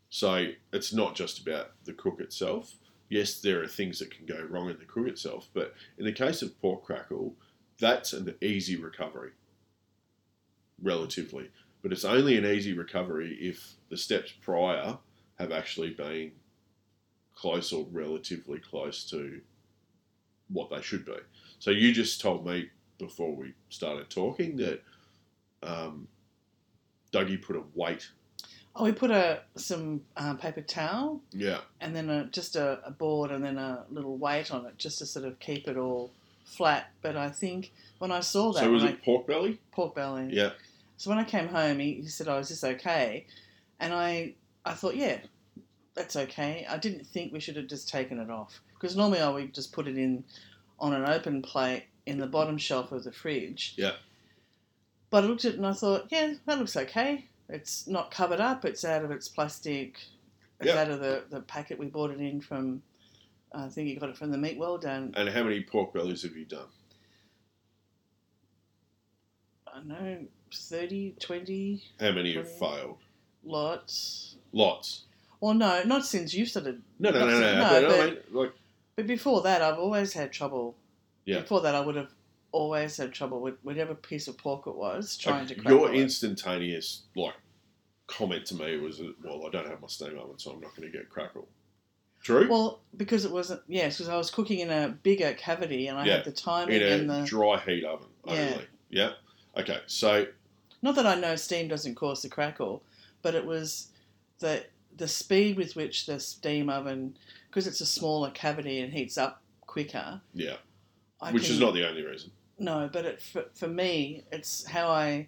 So 0.10 0.48
it's 0.74 0.92
not 0.92 1.16
just 1.16 1.40
about 1.40 1.72
the 1.86 1.94
cook 1.94 2.20
itself. 2.20 2.76
Yes, 3.08 3.40
there 3.40 3.62
are 3.64 3.68
things 3.68 4.00
that 4.00 4.12
can 4.12 4.26
go 4.26 4.46
wrong 4.50 4.70
in 4.70 4.78
the 4.78 4.86
cook 4.86 5.08
itself, 5.08 5.48
but 5.54 5.74
in 5.98 6.04
the 6.04 6.12
case 6.12 6.42
of 6.42 6.60
pork 6.62 6.84
crackle, 6.84 7.36
that's 7.80 8.12
an 8.12 8.36
easy 8.42 8.76
recovery, 8.76 9.32
relatively. 10.82 11.50
But 11.82 11.94
it's 11.94 12.06
only 12.06 12.38
an 12.38 12.46
easy 12.46 12.74
recovery 12.74 13.38
if 13.40 13.74
the 13.90 13.98
steps 13.98 14.34
prior 14.42 14.98
have 15.42 15.52
actually 15.52 15.90
been 15.92 16.32
close 17.36 17.74
or 17.74 17.86
relatively 17.92 18.60
close 18.60 19.04
to 19.10 19.42
what 20.50 20.70
they 20.70 20.82
should 20.82 21.06
be. 21.06 21.18
So 21.60 21.72
you 21.72 21.92
just 21.94 22.22
told 22.22 22.46
me 22.46 22.70
before 23.00 23.36
we 23.36 23.54
started 23.70 24.10
talking 24.10 24.58
that 24.58 24.84
um, 25.64 26.08
Dougie 27.12 27.42
put 27.42 27.56
a 27.56 27.64
weight. 27.74 28.10
Oh, 28.76 28.86
we 28.86 28.92
put 28.94 29.12
a 29.12 29.42
some 29.56 30.02
uh, 30.16 30.36
paper 30.36 30.62
towel 30.62 31.20
Yeah. 31.32 31.60
and 31.82 31.94
then 31.96 32.10
a, 32.10 32.26
just 32.28 32.56
a, 32.56 32.80
a 32.86 32.92
board 32.92 33.32
and 33.32 33.44
then 33.44 33.58
a 33.58 33.84
little 33.90 34.16
weight 34.18 34.52
on 34.52 34.66
it 34.66 34.78
just 34.78 35.00
to 35.00 35.06
sort 35.06 35.26
of 35.26 35.40
keep 35.40 35.68
it 35.68 35.78
all 35.78 36.12
flat. 36.46 36.92
But 37.02 37.18
I 37.18 37.30
think 37.30 37.72
when 38.00 38.12
I 38.12 38.22
saw 38.22 38.54
that, 38.54 38.62
So 38.62 38.72
was 38.72 38.84
when 38.84 38.92
I- 38.94 38.96
it 38.96 39.04
pork 39.04 39.28
belly? 39.28 39.60
pork 39.72 39.96
belly. 39.96 40.30
Yeah. 40.32 40.52
So 40.98 41.10
when 41.10 41.18
I 41.20 41.24
came 41.24 41.48
home, 41.48 41.80
he, 41.80 41.94
he 41.96 42.08
said, 42.08 42.28
"Oh, 42.28 42.38
is 42.38 42.50
this 42.50 42.64
okay?" 42.64 43.26
And 43.80 43.92
I, 43.92 44.36
I 44.66 44.74
thought, 44.74 44.96
yeah, 44.96 45.20
that's 45.96 46.16
okay. 46.16 46.66
I 46.70 46.78
didn't 46.78 47.06
think 47.08 47.34
we 47.34 47.40
should 47.40 47.56
have 47.56 47.68
just 47.68 47.90
taken 47.90 48.20
it 48.20 48.30
off 48.30 48.62
because 48.74 48.96
normally 48.96 49.20
I 49.22 49.30
would 49.30 49.54
just 49.54 49.72
put 49.74 49.88
it 49.88 49.98
in 49.98 50.24
on 50.80 50.94
an 50.94 51.06
open 51.06 51.42
plate 51.42 51.86
in 52.06 52.18
the 52.18 52.28
bottom 52.28 52.58
shelf 52.58 52.92
of 52.92 53.04
the 53.04 53.12
fridge. 53.12 53.74
Yeah. 53.78 53.94
But 55.10 55.24
I 55.24 55.28
looked 55.28 55.46
at 55.46 55.54
it 55.54 55.58
and 55.58 55.68
I 55.68 55.74
thought, 55.74 56.08
yeah, 56.10 56.34
that 56.46 56.58
looks 56.58 56.76
okay. 56.78 57.28
It's 57.50 57.88
not 57.88 58.12
covered 58.12 58.40
up. 58.40 58.64
It's 58.66 58.86
out 58.86 59.04
of 59.04 59.12
its 59.12 59.28
plastic. 59.28 59.98
It's 60.60 60.68
Yeah. 60.74 60.82
out 60.82 60.90
of 60.90 61.00
the, 61.00 61.26
the 61.30 61.42
packet 61.42 61.78
we 61.78 61.88
bought 61.88 62.12
it 62.12 62.20
in 62.20 62.40
from. 62.42 62.82
I 63.54 63.68
think 63.68 63.90
you 63.90 64.00
got 64.00 64.10
it 64.10 64.18
from 64.18 64.32
the 64.32 64.38
meat 64.38 64.58
well 64.58 64.78
done. 64.78 65.14
And 65.18 65.28
how 65.28 65.44
many 65.44 65.62
pork 65.62 65.94
bellies 65.94 66.24
have 66.24 66.36
you 66.38 66.46
done? 66.46 66.68
I 69.68 69.76
don't 69.76 69.88
know 69.88 70.26
30, 70.54 71.16
20 71.20 71.84
How 72.00 72.12
many 72.12 72.34
have 72.36 72.50
failed? 72.58 72.98
lots. 73.44 74.31
Lots. 74.54 75.04
Well, 75.40 75.54
no, 75.54 75.84
not 75.84 76.06
since 76.06 76.34
you 76.34 76.46
started. 76.46 76.82
No, 77.00 77.10
no, 77.12 77.20
no, 77.20 77.26
no. 77.28 77.40
no, 77.40 77.54
no, 77.56 77.62
but, 77.90 78.00
I 78.00 78.06
mean, 78.06 78.18
like, 78.32 78.54
But 78.96 79.08
before 79.08 79.42
that, 79.42 79.62
I've 79.62 79.80
always 79.80 80.14
had 80.14 80.32
trouble. 80.32 80.76
Yeah. 81.26 81.42
Before 81.42 81.62
that, 81.62 81.74
I 81.76 81.80
would 81.82 81.96
have 81.96 82.12
always 82.52 82.98
had 82.98 83.14
trouble 83.14 83.40
with 83.42 83.56
whatever 83.64 83.96
piece 83.96 84.28
of 84.28 84.38
pork 84.38 84.68
it 84.68 84.76
was 84.76 85.18
trying 85.18 85.48
to 85.48 85.54
like, 85.56 85.64
crackle 85.64 85.80
your 85.80 85.94
it. 85.94 86.00
instantaneous 86.00 87.04
like 87.16 87.34
comment 88.08 88.46
to 88.48 88.56
me 88.56 88.78
was, 88.78 89.02
"Well, 89.24 89.46
I 89.48 89.50
don't 89.50 89.68
have 89.68 89.82
my 89.82 89.88
steam 89.88 90.18
oven, 90.20 90.38
so 90.38 90.52
I'm 90.52 90.60
not 90.60 90.76
going 90.76 90.92
to 90.92 90.96
get 90.98 91.10
crackle." 91.10 91.48
True. 92.22 92.48
Well, 92.50 92.82
because 92.98 93.26
it 93.26 93.32
wasn't. 93.32 93.62
Yes, 93.68 93.98
because 93.98 94.10
I 94.10 94.18
was 94.18 94.30
cooking 94.30 94.60
in 94.60 94.70
a 94.70 94.90
bigger 95.02 95.34
cavity 95.34 95.88
and 95.88 95.98
I 95.98 96.06
Yeah, 96.06 96.16
had 96.18 96.26
the 96.26 96.32
timing 96.32 96.76
in 96.76 96.84
a 96.84 96.86
and 96.92 97.10
the. 97.10 97.24
dry 97.26 97.58
heat 97.60 97.84
oven 97.86 98.08
Yeah. 98.28 98.34
only. 98.34 98.68
Yeah. 98.90 99.14
Okay. 99.58 99.80
So 99.88 100.28
Not 100.84 100.96
that 100.96 101.08
I 101.08 101.16
know 101.16 101.36
steam 101.36 101.68
doesn't 101.68 101.96
cause 101.96 102.22
the 102.22 102.30
crackle, 102.30 102.84
but 103.22 103.34
it 103.34 103.46
was 103.46 103.88
the 104.42 104.66
the 104.98 105.08
speed 105.08 105.56
with 105.56 105.76
which 105.78 106.06
the 106.06 106.20
steam 106.20 106.70
oven, 106.70 107.18
because 107.50 107.66
it's 107.66 107.80
a 107.80 107.86
smaller 107.86 108.30
cavity 108.32 108.82
and 108.82 108.92
heats 108.92 109.18
up 109.18 109.42
quicker. 109.62 110.20
yeah, 110.34 110.58
I 111.22 111.32
which 111.32 111.44
can- 111.46 111.54
is 111.54 111.60
not 111.60 111.74
the 111.74 111.88
only 111.88 112.04
reason. 112.04 112.32
No, 112.60 112.88
but 112.94 113.06
it, 113.06 113.22
for, 113.22 113.46
for 113.56 113.68
me, 113.68 114.24
it's 114.32 114.66
how 114.68 114.90
I 114.90 115.28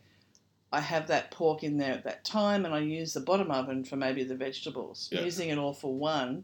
I 0.72 0.82
have 0.82 1.08
that 1.08 1.32
pork 1.32 1.63
in 1.63 1.77
there 1.77 1.93
at 1.93 2.03
that 2.03 2.25
time, 2.25 2.65
and 2.65 2.75
I 2.75 2.79
use 2.79 3.13
the 3.13 3.22
bottom 3.22 3.50
oven 3.50 3.84
for 3.84 3.96
maybe 3.96 4.24
the 4.24 4.36
vegetables. 4.36 5.10
Yeah. 5.12 5.22
Using 5.22 5.50
it 5.50 5.58
all 5.58 5.74
for 5.74 5.93
one, 5.93 6.43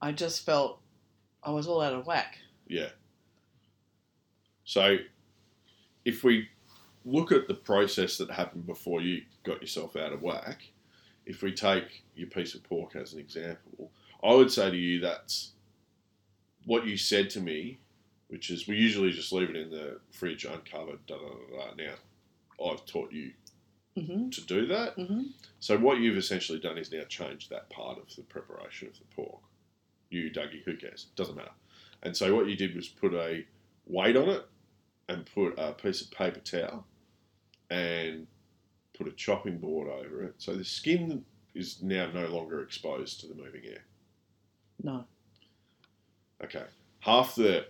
I 0.00 0.12
just 0.12 0.46
felt 0.46 0.80
I 1.42 1.50
was 1.50 1.66
all 1.66 1.82
out 1.82 1.92
of 1.94 2.06
whack. 2.06 2.38
Yeah. 2.66 2.90
So, 4.64 4.96
if 6.04 6.24
we 6.24 6.48
look 7.04 7.30
at 7.32 7.46
the 7.46 7.54
process 7.54 8.18
that 8.18 8.30
happened 8.30 8.66
before 8.66 9.00
you 9.00 9.22
got 9.44 9.60
yourself 9.60 9.96
out 9.96 10.12
of 10.12 10.22
whack, 10.22 10.62
if 11.26 11.42
we 11.42 11.52
take 11.52 12.04
your 12.14 12.28
piece 12.28 12.54
of 12.54 12.62
pork 12.62 12.96
as 12.96 13.12
an 13.12 13.20
example, 13.20 13.90
I 14.22 14.32
would 14.34 14.50
say 14.50 14.70
to 14.70 14.76
you 14.76 15.00
that's 15.00 15.50
what 16.64 16.86
you 16.86 16.96
said 16.96 17.30
to 17.30 17.40
me, 17.40 17.78
which 18.28 18.50
is 18.50 18.66
we 18.66 18.76
usually 18.76 19.10
just 19.10 19.32
leave 19.32 19.50
it 19.50 19.56
in 19.56 19.70
the 19.70 19.98
fridge 20.12 20.44
uncovered. 20.44 21.04
Da, 21.06 21.16
da, 21.16 21.22
da, 21.28 21.66
da. 21.66 21.74
Now, 21.76 22.64
I've 22.72 22.86
taught 22.86 23.12
you 23.12 23.32
hmm 23.96 24.28
to 24.30 24.40
do 24.42 24.66
that. 24.66 24.94
hmm 24.94 25.22
So 25.60 25.76
what 25.78 25.98
you've 25.98 26.16
essentially 26.18 26.58
done 26.58 26.78
is 26.78 26.92
now 26.92 27.04
changed 27.08 27.50
that 27.50 27.70
part 27.70 27.98
of 27.98 28.14
the 28.14 28.22
preparation 28.22 28.88
of 28.88 28.94
the 28.98 29.04
pork. 29.14 29.40
You, 30.10 30.30
Dougie, 30.30 30.62
who 30.64 30.76
cares? 30.76 31.06
Doesn't 31.16 31.36
matter. 31.36 31.50
And 32.02 32.16
so 32.16 32.34
what 32.34 32.46
you 32.46 32.56
did 32.56 32.76
was 32.76 32.88
put 32.88 33.14
a 33.14 33.44
weight 33.86 34.16
on 34.16 34.28
it 34.28 34.46
and 35.08 35.28
put 35.34 35.54
a 35.58 35.72
piece 35.72 36.02
of 36.02 36.10
paper 36.10 36.40
towel 36.40 36.86
and 37.70 38.26
put 38.96 39.08
a 39.08 39.12
chopping 39.12 39.58
board 39.58 39.88
over 39.88 40.22
it. 40.22 40.34
So 40.38 40.54
the 40.54 40.64
skin 40.64 41.24
is 41.54 41.82
now 41.82 42.10
no 42.12 42.26
longer 42.26 42.62
exposed 42.62 43.20
to 43.20 43.26
the 43.26 43.34
moving 43.34 43.62
air. 43.64 43.84
No. 44.82 45.04
Okay. 46.42 46.64
Half 47.00 47.34
the 47.34 47.66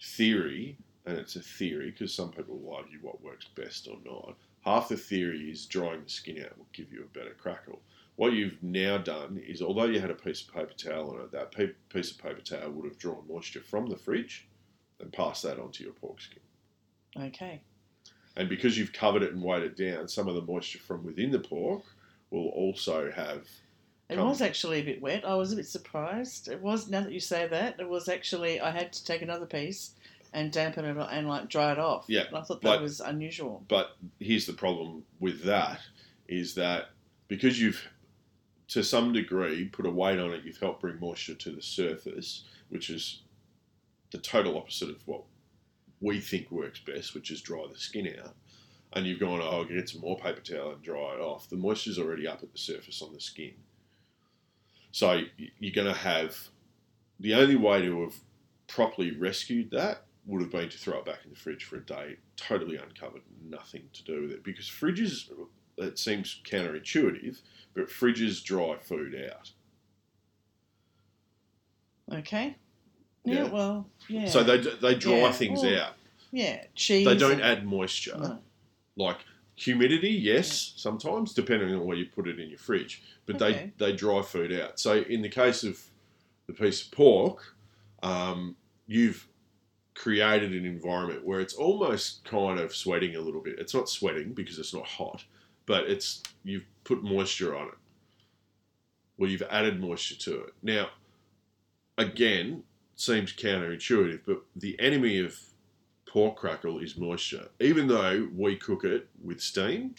theory, 0.00 0.78
and 1.06 1.16
it's 1.16 1.36
a 1.36 1.40
theory 1.40 1.90
because 1.90 2.14
some 2.14 2.30
people 2.30 2.58
will 2.58 2.74
argue 2.74 2.98
what 3.00 3.22
works 3.22 3.46
best 3.54 3.88
or 3.88 3.98
not, 4.04 4.36
half 4.64 4.88
the 4.88 4.96
theory 4.96 5.50
is 5.50 5.66
drying 5.66 6.02
the 6.02 6.10
skin 6.10 6.44
out 6.44 6.56
will 6.58 6.66
give 6.72 6.92
you 6.92 7.02
a 7.02 7.18
better 7.18 7.34
crackle. 7.34 7.80
What 8.16 8.32
you've 8.34 8.62
now 8.62 8.98
done 8.98 9.40
is, 9.44 9.62
although 9.62 9.86
you 9.86 10.00
had 10.00 10.10
a 10.10 10.14
piece 10.14 10.42
of 10.42 10.52
paper 10.52 10.74
towel 10.76 11.10
on 11.10 11.20
it, 11.20 11.32
that 11.32 11.54
piece 11.88 12.10
of 12.10 12.18
paper 12.18 12.40
towel 12.40 12.70
would 12.70 12.84
have 12.84 12.98
drawn 12.98 13.24
moisture 13.28 13.62
from 13.62 13.86
the 13.86 13.96
fridge 13.96 14.48
and 15.00 15.12
passed 15.12 15.42
that 15.44 15.58
onto 15.58 15.82
your 15.82 15.94
pork 15.94 16.20
skin. 16.20 16.42
Okay. 17.16 17.62
And 18.36 18.48
because 18.48 18.78
you've 18.78 18.92
covered 18.92 19.22
it 19.22 19.32
and 19.32 19.42
weighed 19.42 19.62
it 19.62 19.76
down, 19.76 20.08
some 20.08 20.28
of 20.28 20.34
the 20.34 20.42
moisture 20.42 20.78
from 20.78 21.04
within 21.04 21.30
the 21.30 21.38
pork 21.38 21.82
will 22.30 22.48
also 22.48 23.10
have. 23.10 23.46
It 24.08 24.16
Come. 24.16 24.28
was 24.28 24.40
actually 24.42 24.80
a 24.80 24.84
bit 24.84 25.02
wet. 25.02 25.24
I 25.26 25.34
was 25.34 25.52
a 25.52 25.56
bit 25.56 25.66
surprised. 25.66 26.48
It 26.48 26.60
was 26.60 26.88
now 26.88 27.02
that 27.02 27.12
you 27.12 27.20
say 27.20 27.46
that. 27.46 27.78
It 27.78 27.88
was 27.88 28.08
actually 28.08 28.60
I 28.60 28.70
had 28.70 28.92
to 28.94 29.04
take 29.04 29.22
another 29.22 29.46
piece 29.46 29.92
and 30.34 30.50
dampen 30.50 30.84
it 30.86 30.96
and 31.10 31.28
like 31.28 31.48
dry 31.50 31.72
it 31.72 31.78
off. 31.78 32.04
Yeah, 32.08 32.22
And 32.28 32.36
I 32.36 32.42
thought 32.42 32.62
that 32.62 32.68
like- 32.68 32.80
was 32.80 33.00
unusual. 33.00 33.64
But 33.68 33.96
here's 34.18 34.46
the 34.46 34.52
problem 34.54 35.04
with 35.20 35.42
that 35.44 35.80
is 36.28 36.54
that 36.54 36.90
because 37.28 37.60
you've, 37.60 37.86
to 38.68 38.82
some 38.82 39.12
degree, 39.12 39.66
put 39.66 39.84
a 39.86 39.90
weight 39.90 40.18
on 40.18 40.32
it, 40.32 40.42
you've 40.44 40.56
helped 40.58 40.80
bring 40.80 40.98
moisture 41.00 41.34
to 41.34 41.50
the 41.50 41.60
surface, 41.62 42.44
which 42.70 42.88
is 42.88 43.20
the 44.10 44.18
total 44.18 44.56
opposite 44.56 44.88
of 44.90 45.06
what 45.06 45.22
we 46.02 46.20
think 46.20 46.50
works 46.50 46.80
best, 46.80 47.14
which 47.14 47.30
is 47.30 47.40
dry 47.40 47.64
the 47.72 47.78
skin 47.78 48.14
out. 48.22 48.34
And 48.92 49.06
you've 49.06 49.20
gone, 49.20 49.40
oh, 49.40 49.48
I'll 49.48 49.64
get 49.64 49.88
some 49.88 50.02
more 50.02 50.18
paper 50.18 50.40
towel 50.40 50.72
and 50.72 50.82
dry 50.82 51.14
it 51.14 51.20
off. 51.20 51.48
The 51.48 51.56
moisture's 51.56 51.98
already 51.98 52.26
up 52.26 52.42
at 52.42 52.52
the 52.52 52.58
surface 52.58 53.00
on 53.00 53.14
the 53.14 53.20
skin. 53.20 53.54
So 54.90 55.22
you're 55.36 55.72
going 55.72 55.86
to 55.86 55.98
have 55.98 56.36
the 57.18 57.34
only 57.34 57.56
way 57.56 57.80
to 57.80 58.02
have 58.02 58.16
properly 58.66 59.16
rescued 59.16 59.70
that 59.70 60.04
would 60.26 60.42
have 60.42 60.50
been 60.50 60.68
to 60.68 60.78
throw 60.78 60.98
it 60.98 61.04
back 61.04 61.20
in 61.24 61.30
the 61.30 61.36
fridge 61.36 61.64
for 61.64 61.76
a 61.76 61.84
day, 61.84 62.16
totally 62.36 62.76
uncovered, 62.76 63.22
nothing 63.42 63.82
to 63.92 64.04
do 64.04 64.22
with 64.22 64.30
it. 64.30 64.44
Because 64.44 64.66
fridges, 64.66 65.30
it 65.78 65.98
seems 65.98 66.40
counterintuitive, 66.44 67.40
but 67.74 67.88
fridges 67.88 68.42
dry 68.42 68.76
food 68.80 69.14
out. 69.30 69.50
Okay. 72.12 72.56
Yeah. 73.24 73.34
Yeah. 73.44 73.48
Well. 73.50 73.86
Yeah. 74.08 74.28
So 74.28 74.42
they, 74.42 74.58
they 74.58 74.94
dry 74.94 75.12
Yeah. 75.18 75.32
things 75.32 75.64
out. 75.64 75.94
Yeah. 76.30 76.64
Cheese. 76.74 77.06
They 77.06 77.16
don't 77.16 77.40
add 77.40 77.66
moisture. 77.66 78.16
No. 78.18 78.38
Like 78.96 79.18
humidity, 79.54 80.10
yes, 80.10 80.72
sometimes, 80.76 81.34
depending 81.34 81.74
on 81.74 81.84
where 81.86 81.96
you 81.96 82.06
put 82.06 82.26
it 82.26 82.40
in 82.40 82.48
your 82.48 82.58
fridge. 82.58 83.02
But 83.26 83.40
Okay. 83.40 83.72
they, 83.78 83.90
they 83.90 83.96
dry 83.96 84.22
food 84.22 84.52
out. 84.52 84.80
So 84.80 84.98
in 85.02 85.22
the 85.22 85.28
case 85.28 85.62
of 85.62 85.80
the 86.46 86.52
piece 86.52 86.82
of 86.84 86.90
pork, 86.90 87.54
um, 88.02 88.56
you've 88.86 89.28
created 89.94 90.52
an 90.52 90.64
environment 90.64 91.24
where 91.24 91.38
it's 91.40 91.54
almost 91.54 92.24
kind 92.24 92.58
of 92.58 92.74
sweating 92.74 93.14
a 93.14 93.20
little 93.20 93.40
bit. 93.42 93.58
It's 93.58 93.74
not 93.74 93.88
sweating 93.88 94.32
because 94.32 94.58
it's 94.58 94.74
not 94.74 94.86
hot, 94.86 95.24
but 95.66 95.84
it's 95.84 96.22
you've 96.44 96.64
put 96.84 97.02
moisture 97.04 97.56
on 97.56 97.68
it. 97.68 97.74
Well, 99.18 99.30
you've 99.30 99.42
added 99.50 99.80
moisture 99.80 100.16
to 100.16 100.44
it. 100.44 100.54
Now, 100.62 100.88
again, 101.98 102.64
seems 103.02 103.32
counterintuitive, 103.32 104.20
but 104.24 104.42
the 104.54 104.78
enemy 104.78 105.18
of 105.18 105.36
pork 106.06 106.36
crackle 106.36 106.78
is 106.78 106.96
moisture. 106.96 107.48
Even 107.58 107.88
though 107.88 108.28
we 108.34 108.54
cook 108.56 108.84
it 108.84 109.08
with 109.22 109.40
steam, 109.40 109.94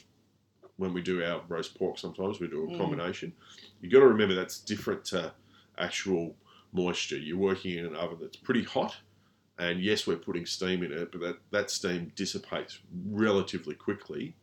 when 0.78 0.94
we 0.94 1.02
do 1.02 1.24
our 1.24 1.42
roast 1.50 1.78
pork, 1.78 1.98
sometimes 2.00 2.40
we 2.40 2.48
do 2.48 2.64
a 2.64 2.68
Mm. 2.68 2.78
combination. 2.78 3.34
You've 3.82 3.92
got 3.92 4.00
to 4.00 4.08
remember 4.08 4.34
that's 4.34 4.60
different 4.60 5.04
to 5.06 5.34
actual 5.78 6.38
moisture. 6.72 7.18
You're 7.18 7.38
working 7.38 7.78
in 7.78 7.86
an 7.86 7.96
oven 7.96 8.20
that's 8.22 8.38
pretty 8.38 8.64
hot, 8.64 8.96
and 9.60 9.82
yes, 9.82 10.08
we're 10.08 10.16
putting 10.16 10.46
steam 10.46 10.82
in 10.82 10.94
it, 10.94 11.12
but 11.12 11.20
that, 11.22 11.38
that 11.52 11.70
steam 11.70 12.12
dissipates 12.16 12.80
relatively 13.10 13.76
quickly 13.76 14.36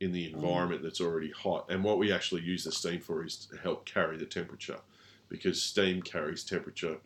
in 0.00 0.10
the 0.10 0.32
environment 0.32 0.82
that's 0.82 1.00
already 1.00 1.30
hot. 1.30 1.66
And 1.70 1.84
what 1.84 1.98
we 1.98 2.10
actually 2.12 2.42
use 2.42 2.64
the 2.64 2.72
steam 2.72 3.00
for 3.00 3.24
is 3.24 3.36
to 3.46 3.56
help 3.56 3.86
carry 3.86 4.16
the 4.16 4.26
temperature, 4.26 4.80
because 5.28 5.62
steam 5.62 6.02
carries 6.02 6.42
temperature. 6.42 6.98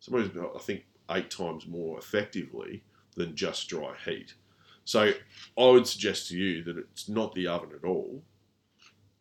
I 0.00 0.04
Somebody's, 0.04 0.30
I 0.54 0.58
think, 0.58 0.84
eight 1.10 1.30
times 1.30 1.66
more 1.66 1.98
effectively 1.98 2.82
than 3.16 3.34
just 3.36 3.68
dry 3.68 3.94
heat. 4.04 4.34
So 4.84 5.12
I 5.58 5.64
would 5.64 5.86
suggest 5.86 6.28
to 6.28 6.36
you 6.36 6.62
that 6.64 6.78
it's 6.78 7.08
not 7.08 7.34
the 7.34 7.46
oven 7.46 7.70
at 7.74 7.86
all. 7.86 8.22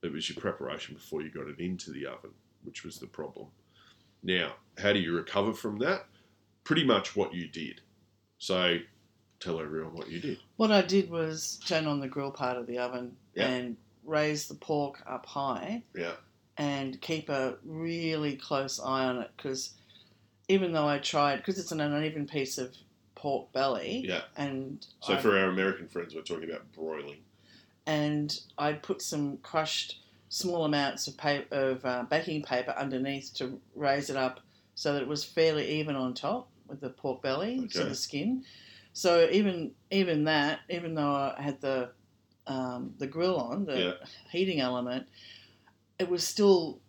It 0.02 0.14
was 0.14 0.30
your 0.30 0.40
preparation 0.42 0.96
before 0.96 1.22
you 1.22 1.30
got 1.30 1.48
it 1.48 1.60
into 1.60 1.92
the 1.92 2.06
oven, 2.06 2.32
which 2.64 2.84
was 2.86 2.98
the 3.00 3.08
problem. 3.08 3.48
Now, 4.24 4.54
how 4.78 4.94
do 4.94 5.00
you 5.00 5.14
recover 5.16 5.54
from 5.54 5.80
that? 5.80 6.06
Pretty 6.64 6.86
much 6.86 7.16
what 7.16 7.34
you 7.34 7.48
did. 7.48 7.82
So 8.38 8.78
tell 9.40 9.60
everyone 9.60 9.94
what 9.94 10.10
you 10.10 10.20
did. 10.20 10.40
What 10.56 10.72
I 10.72 10.82
did 10.82 11.10
was 11.10 11.60
turn 11.66 11.88
on 11.88 12.00
the 12.00 12.08
grill 12.08 12.32
part 12.32 12.58
of 12.58 12.68
the 12.68 12.78
oven 12.78 13.16
Yeah. 13.36 13.48
and 13.48 13.78
raise 14.06 14.48
the 14.48 14.56
pork 14.56 15.04
up 15.06 15.26
high 15.26 15.84
Yeah. 15.94 16.16
and 16.58 17.00
keep 17.02 17.28
a 17.30 17.58
really 17.66 18.38
close 18.38 18.80
eye 18.80 19.06
on 19.06 19.18
it 19.22 19.32
because 19.36 19.72
even 20.50 20.74
though 20.74 20.88
I 20.88 20.98
tried, 21.00 21.38
because 21.38 21.58
it's 21.58 21.72
an 21.72 21.80
uneven 21.80 22.28
piece 22.28 22.58
of 22.58 22.76
pork 23.16 23.54
belly, 23.54 24.04
Yeah. 24.06 24.24
and 24.36 24.86
So 25.02 25.14
I, 25.14 25.18
for 25.22 25.38
our 25.38 25.48
American 25.50 25.88
friends, 25.88 26.14
we're 26.14 26.22
talking 26.22 26.50
about 26.50 26.72
broiling. 26.74 27.20
and 27.86 28.38
I 28.58 28.74
put 28.74 29.02
some 29.02 29.38
crushed 29.38 30.00
small 30.30 30.66
amounts 30.66 31.08
of 31.08 31.18
paper, 31.18 31.56
of 31.56 31.86
uh, 31.86 32.04
baking 32.10 32.44
paper 32.44 32.74
underneath 32.78 33.34
to 33.36 33.62
raise 33.76 34.10
it 34.10 34.18
up 34.18 34.42
so 34.76 34.94
that 34.94 35.02
it 35.02 35.08
was 35.08 35.24
fairly 35.24 35.80
even 35.80 35.96
on 35.96 36.14
top 36.14 36.50
with 36.68 36.82
the 36.82 36.90
pork 36.90 37.22
belly 37.22 37.60
Okay. 37.66 37.84
the 37.88 37.96
skin. 37.96 38.44
So 38.94 39.28
even 39.32 39.72
even 39.92 40.24
that, 40.26 40.60
even 40.70 40.94
though 40.96 41.14
I 41.38 41.42
had 41.42 41.62
the 41.62 41.92
um, 42.48 42.94
the 42.98 43.08
grill 43.08 43.38
on, 43.38 43.66
the 43.66 43.78
Yeah. 43.80 44.08
heating 44.32 44.60
element, 44.60 45.08
it 46.00 46.10
was 46.10 46.26
still 46.28 46.80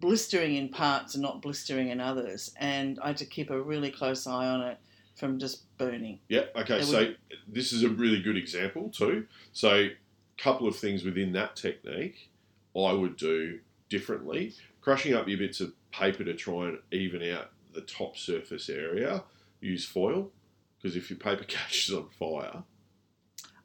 blistering 0.00 0.56
in 0.56 0.68
parts 0.68 1.14
and 1.14 1.22
not 1.22 1.42
blistering 1.42 1.88
in 1.88 2.00
others. 2.00 2.52
And 2.58 2.98
I 3.00 3.08
had 3.08 3.16
to 3.18 3.26
keep 3.26 3.50
a 3.50 3.60
really 3.60 3.90
close 3.90 4.26
eye 4.26 4.46
on 4.46 4.60
it 4.62 4.78
from 5.16 5.38
just 5.38 5.62
burning. 5.78 6.20
Yeah. 6.28 6.44
Okay. 6.56 6.78
It 6.80 6.84
So 6.84 6.98
would- 6.98 7.18
this 7.46 7.72
is 7.72 7.82
a 7.82 7.88
really 7.88 8.20
good 8.20 8.36
example 8.36 8.90
too. 8.90 9.26
So, 9.52 9.70
a 9.84 9.96
couple 10.38 10.66
of 10.66 10.76
things 10.76 11.04
within 11.04 11.32
that 11.32 11.54
technique. 11.56 12.30
I 12.76 12.92
would 12.92 13.16
do 13.16 13.60
differently. 13.88 14.54
Crushing 14.80 15.14
up 15.14 15.28
your 15.28 15.38
bits 15.38 15.60
of 15.60 15.72
paper 15.92 16.24
to 16.24 16.34
try 16.34 16.68
and 16.70 16.78
even 16.90 17.22
out 17.30 17.52
the 17.72 17.82
top 17.82 18.16
surface 18.16 18.68
area. 18.68 19.22
Use 19.60 19.84
foil 19.84 20.32
because 20.76 20.96
if 20.96 21.08
your 21.10 21.18
paper 21.18 21.44
catches 21.48 21.94
on 21.94 22.08
fire, 22.10 22.64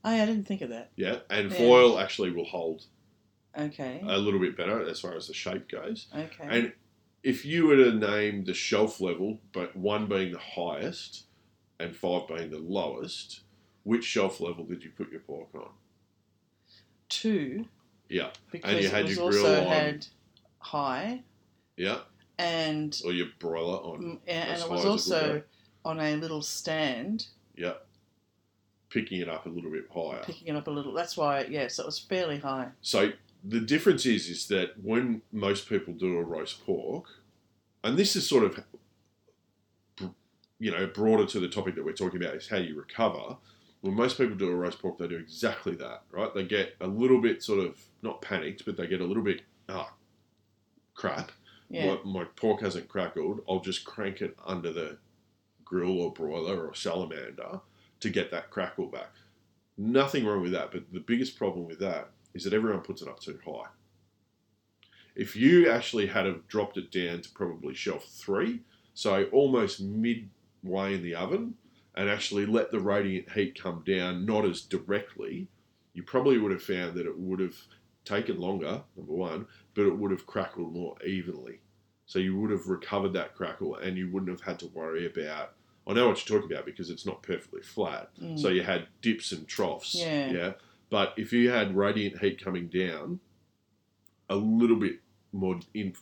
Oh, 0.06 0.16
yeah, 0.16 0.24
I 0.24 0.26
didn't 0.28 0.48
think 0.48 0.62
of 0.62 0.70
that. 0.70 0.92
yeah, 0.96 1.20
and 1.30 1.52
Yeah. 1.52 1.58
foil 1.58 2.00
actually 2.00 2.30
will 2.32 2.46
hold 2.46 2.86
Okay. 3.58 4.02
a 4.08 4.18
little 4.18 4.40
bit 4.40 4.56
better 4.56 4.88
as 4.88 5.00
far 5.00 5.16
as 5.16 5.28
the 5.28 5.34
shape 5.34 5.68
goes. 5.70 6.08
okay. 6.16 6.48
And 6.48 6.74
if 7.24 7.44
you 7.46 7.68
were 7.68 7.76
to 7.78 7.94
name 7.94 8.46
the 8.46 8.54
shelf 8.54 9.02
level, 9.02 9.40
but 9.52 9.76
one 9.76 10.08
being 10.08 10.32
the 10.32 10.40
highest 10.40 11.26
and 11.80 11.96
five 11.96 12.28
being 12.28 12.50
the 12.52 12.60
lowest, 12.60 13.42
which 13.84 14.04
shelf 14.06 14.40
level 14.40 14.66
did 14.66 14.84
you 14.84 14.92
put 14.96 15.12
your 15.12 15.22
pork 15.22 15.48
on? 15.56 15.70
Two. 17.10 17.66
Yeah. 18.08 18.30
Because 18.52 18.84
you 18.84 18.90
had 18.90 19.10
your 19.10 19.30
grill 19.30 19.46
also 19.46 19.62
on. 19.62 19.68
had 19.68 20.06
high 20.60 21.24
Yeah, 21.78 22.00
and 22.38 23.00
or 23.06 23.12
your 23.14 23.28
broiler 23.40 23.78
on. 23.78 24.20
and 24.28 24.62
it 24.62 24.70
was 24.70 24.80
as 24.82 24.86
it 24.86 24.90
also 24.90 25.44
on 25.86 26.00
a 26.00 26.16
little 26.18 26.42
stand, 26.42 27.28
Yeah, 27.56 27.74
picking 28.90 29.22
it 29.22 29.30
up 29.30 29.46
a 29.46 29.50
little 29.50 29.72
bit 29.72 29.86
higher. 29.94 30.22
picking 30.24 30.50
it 30.50 30.56
up 30.58 30.68
a 30.68 30.72
little. 30.72 30.94
That's 30.94 31.16
why, 31.18 31.46
yes, 31.46 31.80
it 31.80 31.86
was 31.86 31.98
fairly 32.00 32.40
high. 32.40 32.68
So 32.82 33.12
the 33.44 33.60
difference 33.60 34.06
is 34.06 34.30
is 34.30 34.48
that 34.48 34.74
when 34.82 35.22
most 35.32 35.70
people 35.70 35.94
do 35.94 36.18
a 36.18 36.24
roast 36.24 36.66
pork, 36.66 37.06
and 37.84 37.98
this 37.98 38.16
is 38.16 38.28
sort 38.28 38.44
of 38.44 38.64
you 40.60 40.72
know 40.72 40.88
broader 40.88 41.26
to 41.26 41.40
the 41.40 41.48
topic 41.48 41.76
that 41.76 41.86
we're 41.86 41.94
talking 41.94 42.22
about 42.22 42.36
is 42.36 42.48
how 42.48 42.58
you 42.58 42.78
recover. 42.78 43.38
When 43.82 43.94
most 43.94 44.18
people 44.18 44.36
do 44.36 44.50
a 44.50 44.56
roast 44.56 44.82
pork, 44.82 44.98
they 44.98 45.08
do 45.08 45.16
exactly 45.16 45.74
that, 45.76 46.04
right? 46.12 46.34
They 46.34 46.44
get 46.44 46.76
a 46.82 46.88
little 46.88 47.22
bit 47.22 47.42
sort 47.42 47.66
of 47.66 47.80
not 48.02 48.22
panicked, 48.22 48.66
but 48.66 48.76
they 48.76 48.88
get 48.88 49.00
a 49.00 49.06
little 49.06 49.24
bit 49.24 49.42
ah 49.70 49.94
crap. 50.94 51.32
Yeah. 51.70 51.96
My, 52.04 52.12
my 52.12 52.24
pork 52.36 52.62
hasn't 52.62 52.90
crackled. 52.90 53.42
I'll 53.48 53.62
just 53.62 53.86
crank 53.86 54.22
it 54.22 54.36
under 54.46 54.74
the 54.74 54.98
grill 55.64 56.02
or 56.02 56.12
broiler 56.12 56.68
or 56.68 56.74
salamander 56.74 57.62
to 58.00 58.10
get 58.10 58.32
that 58.32 58.50
crackle 58.50 58.88
back. 58.88 59.12
Nothing 59.78 60.26
wrong 60.26 60.42
with 60.42 60.52
that, 60.52 60.72
but 60.72 60.92
the 60.92 61.00
biggest 61.00 61.38
problem 61.38 61.66
with 61.66 61.80
that 61.80 62.10
is 62.34 62.44
that 62.44 62.54
everyone 62.54 62.82
puts 62.82 63.02
it 63.02 63.08
up 63.08 63.20
too 63.20 63.40
high. 63.46 63.68
If 65.16 65.36
you 65.36 65.70
actually 65.70 66.08
had 66.08 66.26
have 66.26 66.48
dropped 66.48 66.78
it 66.78 66.92
down 66.92 67.22
to 67.22 67.30
probably 67.32 67.74
shelf 67.74 68.06
three, 68.06 68.62
so 68.94 69.26
almost 69.32 69.82
midway 69.82 70.94
in 70.94 71.04
the 71.04 71.16
oven, 71.16 71.56
and 71.96 72.10
actually 72.10 72.46
let 72.46 72.72
the 72.72 72.80
radiant 72.80 73.32
heat 73.32 73.62
come 73.62 73.84
down, 73.86 74.26
not 74.26 74.46
as 74.46 74.62
directly, 74.62 75.48
you 75.94 76.04
probably 76.04 76.38
would 76.38 76.52
have 76.52 76.64
found 76.64 76.96
that 76.96 77.06
it 77.06 77.18
would 77.18 77.40
have 77.40 77.58
taken 78.06 78.40
longer, 78.40 78.82
number 78.96 79.14
one, 79.14 79.46
but 79.74 79.86
it 79.86 79.98
would 79.98 80.12
have 80.12 80.26
crackled 80.26 80.74
more 80.74 80.96
evenly. 81.06 81.60
So 82.06 82.20
you 82.20 82.40
would 82.40 82.52
have 82.52 82.68
recovered 82.68 83.14
that 83.14 83.36
crackle 83.36 83.76
and 83.76 83.98
you 83.98 84.10
wouldn't 84.10 84.32
have 84.32 84.42
had 84.42 84.60
to 84.60 84.68
worry 84.68 85.06
about. 85.06 85.54
I 85.88 85.94
know 85.94 86.08
what 86.08 86.28
you're 86.28 86.40
talking 86.40 86.56
about 86.56 86.66
because 86.66 86.90
it's 86.90 87.06
not 87.06 87.22
perfectly 87.22 87.62
flat. 87.62 88.10
Mm. 88.22 88.40
So 88.40 88.50
you 88.50 88.64
had 88.64 88.88
dips 89.02 89.32
and 89.32 89.48
troughs. 89.48 89.96
Yeah. 89.96 90.32
Yeah. 90.32 90.52
But 90.90 91.14
if 91.18 91.32
you 91.32 91.50
had 91.52 91.76
radiant 91.76 92.20
heat 92.20 92.44
coming 92.44 92.68
down 92.68 93.20
a 94.30 94.36
little 94.36 94.76
bit 94.76 95.00
more 95.32 95.60
in, 95.74 95.94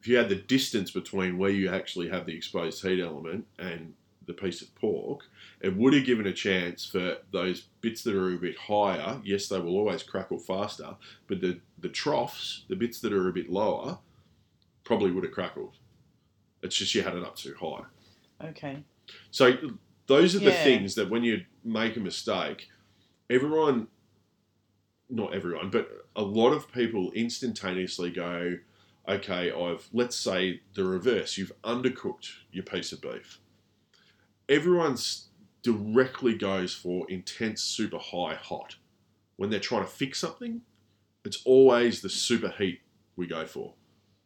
if 0.00 0.08
you 0.08 0.16
had 0.16 0.28
the 0.28 0.36
distance 0.36 0.90
between 0.90 1.38
where 1.38 1.50
you 1.50 1.68
actually 1.68 2.08
have 2.08 2.26
the 2.26 2.36
exposed 2.36 2.82
heat 2.86 3.00
element 3.02 3.46
and 3.58 3.94
the 4.26 4.32
piece 4.32 4.60
of 4.62 4.74
pork, 4.74 5.20
it 5.60 5.76
would 5.76 5.94
have 5.94 6.04
given 6.04 6.26
a 6.26 6.32
chance 6.32 6.84
for 6.84 7.18
those 7.32 7.66
bits 7.80 8.02
that 8.02 8.14
are 8.14 8.34
a 8.34 8.38
bit 8.38 8.56
higher. 8.58 9.20
Yes, 9.24 9.48
they 9.48 9.58
will 9.58 9.76
always 9.76 10.02
crackle 10.02 10.38
faster, 10.38 10.96
but 11.28 11.40
the, 11.40 11.60
the 11.78 11.88
troughs, 11.88 12.64
the 12.68 12.76
bits 12.76 13.00
that 13.00 13.12
are 13.12 13.28
a 13.28 13.32
bit 13.32 13.50
lower, 13.50 13.98
probably 14.84 15.10
would 15.10 15.24
have 15.24 15.32
crackled. 15.32 15.76
It's 16.62 16.76
just 16.76 16.94
you 16.94 17.02
had 17.02 17.14
it 17.16 17.22
up 17.24 17.36
too 17.36 17.54
high. 17.60 17.84
Okay. 18.48 18.82
So 19.30 19.56
those 20.06 20.34
are 20.34 20.40
the 20.40 20.46
Yeah. 20.46 20.64
things 20.64 20.94
that 20.96 21.08
when 21.10 21.22
you 21.22 21.44
make 21.64 21.96
a 21.96 22.00
mistake, 22.00 22.68
everyone, 23.30 23.88
not 25.08 25.34
everyone, 25.34 25.70
but 25.70 25.88
a 26.16 26.22
lot 26.22 26.52
of 26.52 26.70
people 26.72 27.10
instantaneously 27.12 28.10
go, 28.10 28.58
okay, 29.08 29.52
I've, 29.52 29.88
let's 29.92 30.16
say 30.16 30.60
the 30.74 30.84
reverse, 30.84 31.38
you've 31.38 31.52
undercooked 31.62 32.30
your 32.50 32.64
piece 32.64 32.92
of 32.92 33.00
beef. 33.00 33.38
Everyone's 34.48 35.28
directly 35.62 36.34
goes 36.36 36.74
for 36.74 37.08
intense, 37.10 37.60
super 37.62 37.98
high 37.98 38.34
hot. 38.34 38.76
When 39.36 39.50
they're 39.50 39.60
trying 39.60 39.82
to 39.84 39.90
fix 39.90 40.18
something, 40.18 40.62
it's 41.24 41.42
always 41.44 42.00
the 42.00 42.08
super 42.08 42.48
heat 42.50 42.80
we 43.16 43.26
go 43.26 43.46
for. 43.46 43.74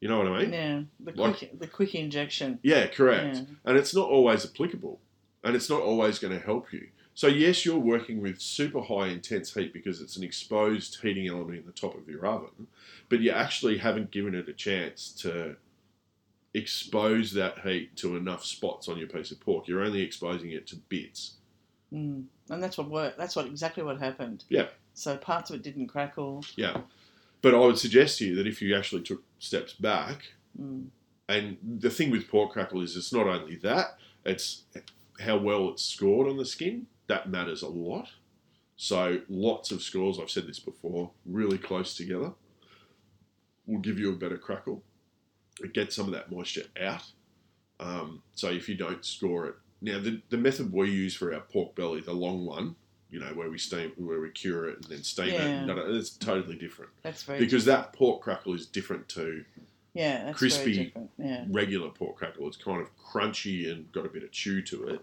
You 0.00 0.08
know 0.08 0.18
what 0.18 0.28
I 0.28 0.40
mean? 0.40 0.52
Yeah. 0.52 0.82
The 1.00 1.12
Like- 1.20 1.36
quick, 1.38 1.58
the 1.58 1.66
quick 1.66 1.94
injection. 1.94 2.58
Yeah, 2.62 2.86
correct. 2.86 3.36
Yeah. 3.36 3.42
And 3.64 3.76
it's 3.76 3.94
not 3.94 4.08
always 4.08 4.44
applicable, 4.46 5.00
and 5.44 5.54
it's 5.56 5.68
not 5.68 5.80
always 5.82 6.18
going 6.18 6.32
to 6.38 6.44
help 6.44 6.72
you. 6.72 6.88
So 7.20 7.26
yes, 7.26 7.66
you're 7.66 7.78
working 7.78 8.22
with 8.22 8.40
super 8.40 8.80
high 8.80 9.08
intense 9.08 9.52
heat 9.52 9.74
because 9.74 10.00
it's 10.00 10.16
an 10.16 10.24
exposed 10.24 11.02
heating 11.02 11.28
element 11.28 11.58
in 11.58 11.66
the 11.66 11.72
top 11.72 11.94
of 11.94 12.08
your 12.08 12.24
oven, 12.24 12.66
but 13.10 13.20
you 13.20 13.30
actually 13.30 13.76
haven't 13.76 14.10
given 14.10 14.34
it 14.34 14.48
a 14.48 14.54
chance 14.54 15.10
to 15.18 15.56
expose 16.54 17.34
that 17.34 17.58
heat 17.58 17.94
to 17.96 18.16
enough 18.16 18.42
spots 18.46 18.88
on 18.88 18.96
your 18.96 19.06
piece 19.06 19.32
of 19.32 19.38
pork. 19.38 19.68
You're 19.68 19.84
only 19.84 20.00
exposing 20.00 20.52
it 20.52 20.66
to 20.68 20.76
bits. 20.76 21.34
Mm. 21.92 22.24
And 22.48 22.62
that's 22.62 22.78
what 22.78 22.88
worked. 22.88 23.18
That's 23.18 23.36
what 23.36 23.44
exactly 23.44 23.82
what 23.82 23.98
happened. 23.98 24.44
Yeah. 24.48 24.68
So 24.94 25.18
parts 25.18 25.50
of 25.50 25.56
it 25.56 25.62
didn't 25.62 25.88
crackle. 25.88 26.42
Yeah. 26.56 26.78
But 27.42 27.54
I 27.54 27.58
would 27.58 27.76
suggest 27.76 28.16
to 28.20 28.28
you 28.28 28.36
that 28.36 28.46
if 28.46 28.62
you 28.62 28.74
actually 28.74 29.02
took 29.02 29.22
steps 29.38 29.74
back, 29.74 30.22
Mm. 30.58 30.86
And 31.28 31.58
the 31.78 31.90
thing 31.90 32.10
with 32.10 32.26
pork 32.26 32.52
crackle 32.52 32.82
is 32.82 32.96
it's 32.96 33.12
not 33.12 33.28
only 33.28 33.54
that, 33.56 33.98
it's 34.24 34.64
how 35.20 35.36
well 35.36 35.68
it's 35.70 35.84
scored 35.84 36.28
on 36.28 36.38
the 36.38 36.44
skin. 36.44 36.86
That 37.10 37.28
matters 37.28 37.62
a 37.62 37.68
lot. 37.68 38.08
So 38.76 39.20
lots 39.28 39.72
of 39.72 39.82
scores, 39.82 40.20
I've 40.20 40.30
said 40.30 40.46
this 40.46 40.60
before, 40.60 41.10
really 41.26 41.58
close 41.58 41.96
together 41.96 42.30
will 43.66 43.80
give 43.80 43.98
you 43.98 44.10
a 44.12 44.16
better 44.16 44.38
crackle. 44.38 44.82
It 45.60 45.74
gets 45.74 45.96
some 45.96 46.06
of 46.06 46.12
that 46.12 46.30
moisture 46.30 46.62
out. 46.80 47.02
Um, 47.80 48.22
so 48.34 48.48
if 48.50 48.68
you 48.68 48.76
don't 48.76 49.04
score 49.04 49.46
it. 49.46 49.54
Now 49.82 49.98
the, 49.98 50.20
the 50.30 50.36
method 50.36 50.72
we 50.72 50.88
use 50.88 51.16
for 51.16 51.34
our 51.34 51.40
pork 51.40 51.74
belly, 51.74 52.00
the 52.00 52.12
long 52.12 52.46
one, 52.46 52.76
you 53.10 53.18
know, 53.18 53.32
where 53.34 53.50
we 53.50 53.58
steam 53.58 53.90
where 53.96 54.20
we 54.20 54.30
cure 54.30 54.68
it 54.68 54.76
and 54.76 54.84
then 54.84 55.02
steam 55.02 55.34
Yeah. 55.34 55.62
it, 55.62 55.66
no, 55.66 55.74
no, 55.74 55.92
it's 55.94 56.10
totally 56.10 56.54
different. 56.56 56.92
That's 57.02 57.24
very 57.24 57.40
Because 57.40 57.64
that 57.64 57.92
pork 57.92 58.22
crackle 58.22 58.54
is 58.54 58.66
different 58.66 59.08
to 59.10 59.44
yeah, 59.94 60.30
crispy- 60.32 60.84
different. 60.84 61.10
Yeah. 61.18 61.44
regular 61.48 61.88
pork 61.88 62.14
crackle. 62.18 62.46
It's 62.46 62.56
kind 62.56 62.80
of 62.80 62.88
crunchy 62.96 63.68
and 63.72 63.90
got 63.90 64.06
a 64.06 64.08
bit 64.08 64.22
of 64.22 64.30
chew 64.30 64.62
to 64.62 64.86
it. 64.90 65.00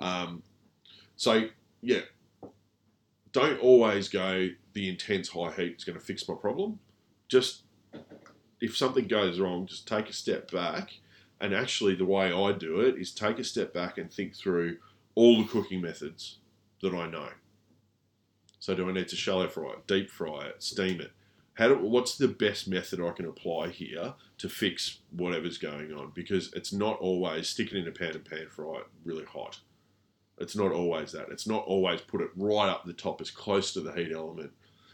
Um, 0.00 0.42
so 1.16 1.48
yeah, 1.80 2.00
don't 3.32 3.60
always 3.60 4.08
go 4.08 4.48
the 4.72 4.88
intense 4.88 5.28
high 5.28 5.52
heat 5.52 5.76
is 5.76 5.84
going 5.84 5.98
to 5.98 6.04
fix 6.04 6.28
my 6.28 6.34
problem. 6.34 6.78
Just 7.28 7.62
if 8.60 8.76
something 8.76 9.06
goes 9.06 9.38
wrong, 9.38 9.66
just 9.66 9.86
take 9.86 10.08
a 10.08 10.12
step 10.12 10.50
back. 10.50 10.90
And 11.40 11.52
actually, 11.52 11.94
the 11.94 12.04
way 12.04 12.32
I 12.32 12.52
do 12.52 12.80
it 12.80 12.96
is 12.96 13.12
take 13.12 13.38
a 13.38 13.44
step 13.44 13.74
back 13.74 13.98
and 13.98 14.10
think 14.10 14.34
through 14.34 14.78
all 15.14 15.42
the 15.42 15.48
cooking 15.48 15.82
methods 15.82 16.38
that 16.80 16.94
I 16.94 17.08
know. 17.08 17.30
So, 18.60 18.74
do 18.74 18.88
I 18.88 18.92
need 18.92 19.08
to 19.08 19.16
shallow 19.16 19.48
fry 19.48 19.72
it, 19.72 19.86
deep 19.86 20.10
fry 20.10 20.46
it, 20.46 20.62
steam 20.62 21.00
it? 21.00 21.12
How 21.54 21.68
do, 21.68 21.78
what's 21.78 22.16
the 22.16 22.28
best 22.28 22.66
method 22.66 23.00
I 23.00 23.10
can 23.10 23.26
apply 23.26 23.68
here 23.68 24.14
to 24.38 24.48
fix 24.48 25.00
whatever's 25.10 25.58
going 25.58 25.92
on? 25.92 26.12
Because 26.14 26.52
it's 26.54 26.72
not 26.72 26.98
always 26.98 27.48
stick 27.48 27.72
it 27.72 27.76
in 27.76 27.86
a 27.86 27.92
pan 27.92 28.12
and 28.12 28.24
pan 28.24 28.46
fry 28.48 28.78
it 28.78 28.86
really 29.04 29.24
hot. 29.24 29.60
It's 30.38 30.56
not 30.56 30.72
always 30.72 31.12
that. 31.12 31.28
It's 31.30 31.46
not 31.46 31.64
always 31.64 32.00
put 32.00 32.20
it 32.20 32.30
right 32.36 32.68
up 32.68 32.84
the 32.84 32.92
top 32.92 33.20
as 33.20 33.30
close 33.30 33.72
to 33.72 33.80
the 33.80 33.92
heat 33.92 34.12
element. 34.12 34.50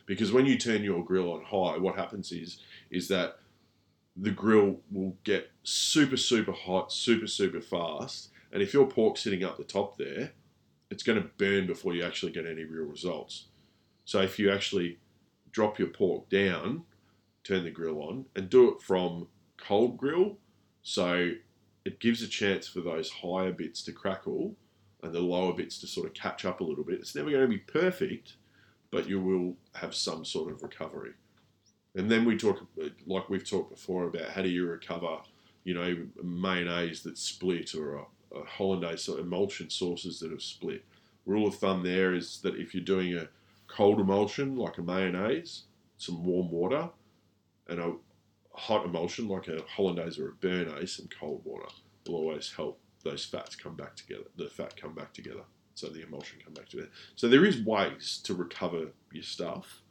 Because 0.07 0.33
when 0.33 0.47
you 0.47 0.59
turn 0.59 0.83
your 0.83 1.05
grill 1.05 1.33
on 1.33 1.45
high, 1.45 1.79
what 1.79 1.97
happens 1.97 2.33
is 2.33 2.59
is 2.91 3.09
that 3.09 3.39
the 4.17 4.31
grill 4.31 4.81
will 4.91 5.17
get 5.25 5.51
super 5.63 6.17
super 6.17 6.53
hot, 6.53 6.93
super 6.93 7.27
super 7.27 7.61
fast, 7.61 8.31
and 8.53 8.63
if 8.63 8.75
your 8.75 8.87
pork's 8.87 9.23
sitting 9.23 9.45
up 9.45 9.57
the 9.57 9.65
top 9.65 9.97
there, 9.97 10.33
it's 10.91 11.05
going 11.05 11.23
to 11.23 11.29
burn 11.39 11.67
before 11.67 11.95
you 11.95 12.05
actually 12.05 12.33
get 12.33 12.47
any 12.47 12.65
real 12.65 12.87
results. 12.87 13.47
So 14.05 14.21
if 14.21 14.39
you 14.39 14.51
actually 14.51 14.99
drop 15.53 15.79
your 15.79 15.89
pork 15.89 16.29
down, 16.29 16.83
turn 17.45 17.65
the 17.65 17.71
grill 17.71 18.03
on, 18.03 18.27
and 18.35 18.51
do 18.51 18.69
it 18.73 18.83
from 18.83 19.29
cold 19.57 19.97
grill, 19.97 20.39
so 20.83 21.33
it 21.85 22.01
gives 22.01 22.23
a 22.23 22.29
chance 22.29 22.67
for 22.67 22.81
those 22.81 23.11
higher 23.11 23.53
bits 23.53 23.83
to 23.85 23.93
crackle 23.93 24.57
and 25.03 25.13
the 25.13 25.21
lower 25.21 25.53
bits 25.53 25.79
to 25.79 25.87
sort 25.87 26.07
of 26.07 26.15
catch 26.15 26.45
up 26.45 26.61
a 26.61 26.65
little 26.65 26.85
bit. 26.85 27.01
It's 27.01 27.15
never 27.15 27.31
going 27.31 27.43
to 27.43 27.49
be 27.49 27.59
perfect, 27.59 28.35
but 28.91 29.09
you 29.09 29.21
will 29.21 29.57
have 29.75 29.95
some 29.95 30.25
sort 30.25 30.53
of 30.53 30.63
recovery. 30.63 31.13
And 31.95 32.11
then 32.11 32.25
we 32.25 32.37
talk, 32.37 32.67
like 33.07 33.29
we've 33.29 33.49
talked 33.49 33.71
before, 33.71 34.07
about 34.07 34.31
how 34.31 34.43
do 34.43 34.49
you 34.49 34.67
recover, 34.67 35.19
you 35.65 35.75
know, 35.75 36.07
mayonnaise 36.23 37.03
that's 37.03 37.21
split 37.21 37.75
or 37.75 37.97
a, 37.97 38.39
a 38.39 38.45
hollandaise 38.45 39.09
or 39.09 39.19
emulsion 39.19 39.71
sauces 39.71 40.21
that 40.21 40.31
have 40.31 40.43
split. 40.43 40.85
Rule 41.27 41.49
of 41.49 41.57
thumb 41.57 41.83
there 41.83 42.15
is 42.15 42.41
that 42.43 42.57
if 42.57 42.75
you're 42.75 42.85
doing 42.85 43.17
a 43.17 43.29
cold 43.67 44.01
emulsion 44.01 44.57
like 44.57 44.79
a 44.79 44.83
mayonnaise, 44.83 45.65
some 45.99 46.25
warm 46.25 46.51
water, 46.51 46.89
and 47.69 47.81
a 47.81 47.93
hot 48.53 48.85
emulsion 48.85 49.29
like 49.29 49.49
a 49.49 49.63
hollandaise 49.63 50.19
or 50.19 50.29
a 50.29 50.33
béarnaise 50.33 50.91
some 50.91 51.09
cold 51.19 51.41
water 51.45 51.69
will 52.07 52.17
always 52.17 52.53
help 52.53 52.81
those 53.03 53.25
fats 53.25 53.57
come 53.57 53.75
back 53.75 53.97
together. 53.97 54.25
The 54.37 54.49
fat 54.49 54.77
come 54.77 54.95
back 54.95 55.13
together, 55.13 55.43
so 55.75 55.89
the 55.89 56.03
emulsion 56.03 56.39
come 56.45 56.55
back 56.55 56.69
together. 56.69 56.91
So 57.17 57.29
there 57.29 57.45
is 57.45 57.63
ways 57.63 58.21
to 58.25 58.35
recover 58.35 58.89
your 59.13 59.23
stuff. 59.23 59.83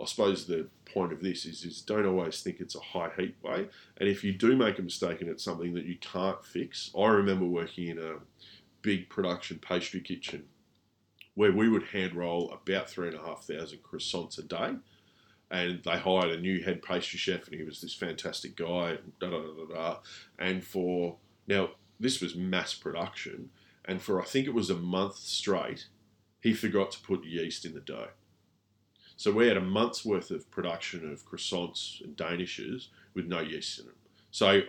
I 0.00 0.04
suppose 0.04 0.46
the 0.46 0.68
point 0.92 1.12
of 1.12 1.20
this 1.20 1.44
is, 1.44 1.64
is 1.64 1.80
don't 1.80 2.06
always 2.06 2.40
think 2.40 2.60
it's 2.60 2.76
a 2.76 2.80
high 2.80 3.10
heat 3.16 3.36
way. 3.42 3.68
And 3.96 4.08
if 4.08 4.22
you 4.22 4.32
do 4.32 4.56
make 4.56 4.78
a 4.78 4.82
mistake 4.82 5.20
and 5.20 5.28
it's 5.28 5.42
something 5.42 5.74
that 5.74 5.86
you 5.86 5.96
can't 5.96 6.44
fix, 6.44 6.90
I 6.96 7.06
remember 7.08 7.46
working 7.46 7.88
in 7.88 7.98
a 7.98 8.16
big 8.82 9.08
production 9.08 9.58
pastry 9.58 10.00
kitchen 10.00 10.44
where 11.34 11.52
we 11.52 11.68
would 11.68 11.84
hand 11.84 12.14
roll 12.14 12.50
about 12.50 12.88
three 12.90 13.08
and 13.08 13.16
a 13.16 13.22
half 13.22 13.44
thousand 13.44 13.80
croissants 13.82 14.38
a 14.38 14.42
day. 14.42 14.76
And 15.50 15.82
they 15.82 15.98
hired 15.98 16.30
a 16.30 16.40
new 16.40 16.62
head 16.62 16.82
pastry 16.82 17.18
chef, 17.18 17.46
and 17.46 17.54
he 17.56 17.64
was 17.64 17.80
this 17.80 17.94
fantastic 17.94 18.54
guy. 18.54 18.98
Da 19.18 19.30
da 19.30 19.38
da 19.40 19.64
da. 19.66 19.74
da. 19.74 19.96
And 20.38 20.62
for 20.62 21.16
now, 21.46 21.70
this 22.00 22.20
was 22.20 22.34
mass 22.34 22.74
production, 22.74 23.50
and 23.84 24.00
for 24.00 24.20
I 24.20 24.24
think 24.24 24.46
it 24.46 24.54
was 24.54 24.70
a 24.70 24.76
month 24.76 25.16
straight, 25.16 25.86
he 26.40 26.52
forgot 26.52 26.92
to 26.92 27.00
put 27.00 27.24
yeast 27.24 27.64
in 27.64 27.74
the 27.74 27.80
dough. 27.80 28.08
So 29.16 29.32
we 29.32 29.48
had 29.48 29.56
a 29.56 29.62
month's 29.62 30.04
worth 30.04 30.30
of 30.30 30.48
production 30.50 31.10
of 31.10 31.26
croissants 31.28 32.00
and 32.00 32.16
danishes 32.16 32.86
with 33.14 33.26
no 33.26 33.40
yeast 33.40 33.80
in 33.80 33.86
them. 33.86 33.96
So 34.30 34.62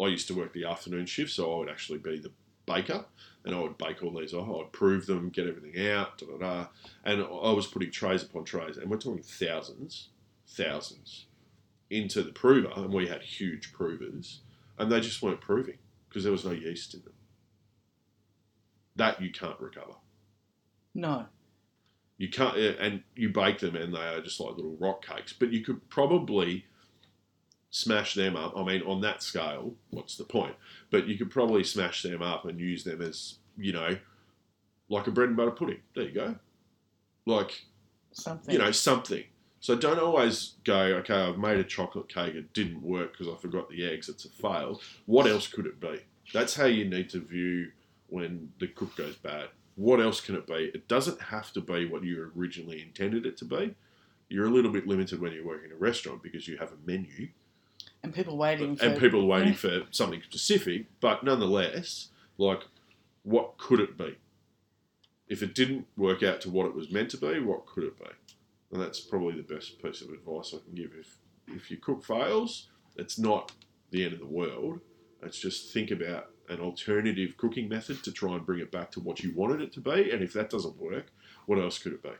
I 0.00 0.06
used 0.06 0.28
to 0.28 0.34
work 0.34 0.52
the 0.52 0.64
afternoon 0.64 1.06
shift, 1.06 1.32
so 1.32 1.52
I 1.52 1.58
would 1.58 1.68
actually 1.68 1.98
be 1.98 2.18
the 2.18 2.30
baker, 2.64 3.06
and 3.44 3.54
I 3.54 3.58
would 3.58 3.78
bake 3.78 4.04
all 4.04 4.12
these. 4.12 4.34
I'd 4.34 4.70
prove 4.70 5.06
them, 5.06 5.30
get 5.30 5.48
everything 5.48 5.88
out, 5.88 6.18
da 6.18 6.26
da 6.26 6.38
da. 6.38 6.66
And 7.04 7.22
I 7.22 7.50
was 7.50 7.66
putting 7.66 7.90
trays 7.90 8.22
upon 8.22 8.44
trays, 8.44 8.76
and 8.76 8.88
we're 8.88 8.98
talking 8.98 9.24
thousands, 9.24 10.10
thousands 10.46 11.26
into 11.90 12.22
the 12.22 12.32
prover, 12.32 12.70
and 12.76 12.92
we 12.92 13.08
had 13.08 13.22
huge 13.22 13.72
provers, 13.72 14.40
and 14.78 14.92
they 14.92 15.00
just 15.00 15.22
weren't 15.22 15.40
proving 15.40 15.78
because 16.12 16.24
there 16.24 16.32
was 16.32 16.44
no 16.44 16.50
yeast 16.50 16.92
in 16.92 17.00
them. 17.00 17.14
That 18.96 19.22
you 19.22 19.30
can't 19.30 19.58
recover. 19.58 19.94
No. 20.94 21.24
You 22.18 22.28
can't, 22.28 22.54
uh, 22.54 22.74
and 22.78 23.02
you 23.16 23.30
bake 23.30 23.60
them, 23.60 23.74
and 23.76 23.94
they 23.94 23.98
are 23.98 24.20
just 24.20 24.38
like 24.38 24.56
little 24.56 24.76
rock 24.78 25.06
cakes. 25.06 25.32
But 25.32 25.50
you 25.52 25.64
could 25.64 25.88
probably 25.88 26.66
smash 27.70 28.14
them 28.14 28.36
up. 28.36 28.52
I 28.54 28.62
mean, 28.62 28.82
on 28.82 29.00
that 29.00 29.22
scale, 29.22 29.74
what's 29.88 30.16
the 30.16 30.24
point? 30.24 30.54
But 30.90 31.06
you 31.06 31.16
could 31.16 31.30
probably 31.30 31.64
smash 31.64 32.02
them 32.02 32.20
up 32.20 32.44
and 32.44 32.60
use 32.60 32.84
them 32.84 33.00
as, 33.00 33.36
you 33.56 33.72
know, 33.72 33.96
like 34.90 35.06
a 35.06 35.10
bread 35.10 35.28
and 35.28 35.36
butter 35.38 35.52
pudding. 35.52 35.80
There 35.96 36.04
you 36.04 36.12
go. 36.12 36.36
Like, 37.24 37.62
Something. 38.12 38.52
you 38.52 38.58
know, 38.58 38.72
something. 38.72 39.24
So 39.62 39.76
don't 39.76 40.00
always 40.00 40.54
go, 40.64 40.76
okay, 40.76 41.14
I've 41.14 41.38
made 41.38 41.56
a 41.56 41.62
chocolate 41.62 42.08
cake, 42.08 42.34
it 42.34 42.52
didn't 42.52 42.82
work 42.82 43.12
because 43.12 43.32
I 43.32 43.40
forgot 43.40 43.70
the 43.70 43.88
eggs, 43.88 44.08
it's 44.08 44.24
a 44.24 44.28
fail. 44.28 44.80
What 45.06 45.28
else 45.28 45.46
could 45.46 45.66
it 45.66 45.78
be? 45.78 46.00
That's 46.34 46.56
how 46.56 46.64
you 46.64 46.84
need 46.84 47.08
to 47.10 47.20
view 47.20 47.70
when 48.08 48.50
the 48.58 48.66
cook 48.66 48.96
goes 48.96 49.14
bad. 49.14 49.50
What 49.76 50.00
else 50.00 50.20
can 50.20 50.34
it 50.34 50.48
be? 50.48 50.72
It 50.74 50.88
doesn't 50.88 51.22
have 51.22 51.52
to 51.52 51.60
be 51.60 51.86
what 51.86 52.02
you 52.02 52.32
originally 52.36 52.82
intended 52.82 53.24
it 53.24 53.36
to 53.36 53.44
be. 53.44 53.76
You're 54.28 54.46
a 54.46 54.50
little 54.50 54.72
bit 54.72 54.88
limited 54.88 55.20
when 55.20 55.32
you 55.32 55.46
work 55.46 55.64
in 55.64 55.70
a 55.70 55.76
restaurant 55.76 56.24
because 56.24 56.48
you 56.48 56.56
have 56.56 56.72
a 56.72 56.76
menu 56.84 57.28
and 58.02 58.12
people 58.12 58.36
waiting 58.36 58.74
for 58.74 58.84
and 58.84 58.98
people 58.98 59.28
waiting 59.28 59.54
for 59.54 59.82
something 59.92 60.22
specific, 60.22 60.86
but 61.00 61.22
nonetheless, 61.22 62.08
like, 62.36 62.64
what 63.22 63.58
could 63.58 63.78
it 63.78 63.96
be? 63.96 64.16
If 65.28 65.40
it 65.40 65.54
didn't 65.54 65.86
work 65.96 66.24
out 66.24 66.40
to 66.40 66.50
what 66.50 66.66
it 66.66 66.74
was 66.74 66.90
meant 66.90 67.10
to 67.10 67.16
be, 67.16 67.38
what 67.38 67.64
could 67.64 67.84
it 67.84 67.96
be? 67.96 68.10
And 68.72 68.80
that's 68.80 69.00
probably 69.00 69.34
the 69.36 69.54
best 69.54 69.82
piece 69.82 70.00
of 70.00 70.08
advice 70.10 70.54
I 70.54 70.64
can 70.64 70.74
give. 70.74 70.92
If 70.98 71.16
if 71.48 71.70
your 71.70 71.80
cook 71.80 72.04
fails, 72.04 72.68
it's 72.96 73.18
not 73.18 73.52
the 73.90 74.04
end 74.04 74.14
of 74.14 74.20
the 74.20 74.26
world. 74.26 74.80
It's 75.22 75.38
just 75.38 75.72
think 75.72 75.90
about 75.90 76.30
an 76.48 76.60
alternative 76.60 77.36
cooking 77.36 77.68
method 77.68 78.02
to 78.04 78.12
try 78.12 78.34
and 78.34 78.44
bring 78.44 78.60
it 78.60 78.72
back 78.72 78.90
to 78.92 79.00
what 79.00 79.22
you 79.22 79.32
wanted 79.34 79.60
it 79.60 79.72
to 79.74 79.80
be. 79.80 80.10
And 80.10 80.22
if 80.22 80.32
that 80.32 80.50
doesn't 80.50 80.76
work, 80.76 81.06
what 81.46 81.58
else 81.58 81.78
could 81.78 81.92
it 81.92 82.02
be? 82.02 82.10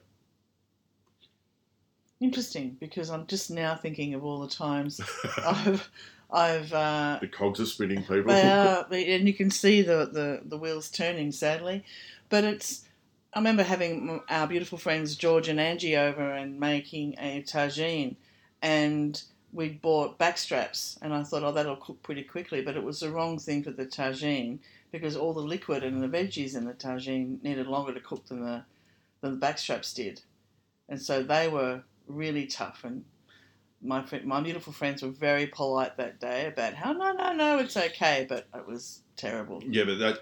Interesting, 2.20 2.76
because 2.78 3.10
I'm 3.10 3.26
just 3.26 3.50
now 3.50 3.74
thinking 3.74 4.14
of 4.14 4.24
all 4.24 4.40
the 4.40 4.48
times 4.48 5.00
I've, 5.44 5.90
I've, 6.30 6.72
uh, 6.72 7.18
The 7.20 7.26
cogs 7.26 7.58
are 7.60 7.66
spinning, 7.66 8.02
people. 8.04 8.24
they 8.32 8.42
are, 8.48 8.86
and 8.92 9.26
you 9.26 9.34
can 9.34 9.50
see 9.50 9.82
the, 9.82 10.06
the, 10.06 10.40
the 10.44 10.56
wheels 10.56 10.88
turning, 10.88 11.32
sadly. 11.32 11.84
But 12.28 12.44
it's, 12.44 12.84
I 13.34 13.38
remember 13.38 13.62
having 13.62 14.20
our 14.28 14.46
beautiful 14.46 14.78
friends 14.78 15.16
George 15.16 15.48
and 15.48 15.58
Angie 15.58 15.96
over 15.96 16.32
and 16.32 16.60
making 16.60 17.14
a 17.18 17.42
tagine, 17.42 18.16
and 18.60 19.22
we'd 19.52 19.80
bought 19.80 20.18
backstraps, 20.18 20.98
and 21.00 21.14
I 21.14 21.22
thought, 21.22 21.42
oh, 21.42 21.52
that'll 21.52 21.76
cook 21.76 22.02
pretty 22.02 22.24
quickly, 22.24 22.60
but 22.60 22.76
it 22.76 22.82
was 22.82 23.00
the 23.00 23.10
wrong 23.10 23.38
thing 23.38 23.62
for 23.62 23.70
the 23.70 23.86
tagine 23.86 24.58
because 24.90 25.16
all 25.16 25.32
the 25.32 25.40
liquid 25.40 25.82
and 25.82 26.02
the 26.02 26.08
veggies 26.08 26.54
in 26.54 26.66
the 26.66 26.74
tagine 26.74 27.42
needed 27.42 27.66
longer 27.66 27.94
to 27.94 28.00
cook 28.00 28.26
than 28.26 28.44
the 28.44 28.64
than 29.22 29.38
the 29.38 29.46
backstraps 29.46 29.94
did, 29.94 30.20
and 30.88 31.00
so 31.00 31.22
they 31.22 31.48
were 31.48 31.82
really 32.06 32.46
tough. 32.46 32.84
And 32.84 33.04
my 33.80 34.02
fri- 34.02 34.24
my 34.24 34.42
beautiful 34.42 34.74
friends 34.74 35.02
were 35.02 35.08
very 35.08 35.46
polite 35.46 35.96
that 35.96 36.20
day 36.20 36.46
about 36.46 36.74
how 36.74 36.92
no 36.92 37.12
no 37.12 37.32
no 37.32 37.58
it's 37.60 37.76
okay, 37.76 38.26
but 38.28 38.46
it 38.54 38.66
was 38.66 39.00
terrible. 39.16 39.62
yeah, 39.66 39.84
but 39.84 39.98
that. 39.98 40.18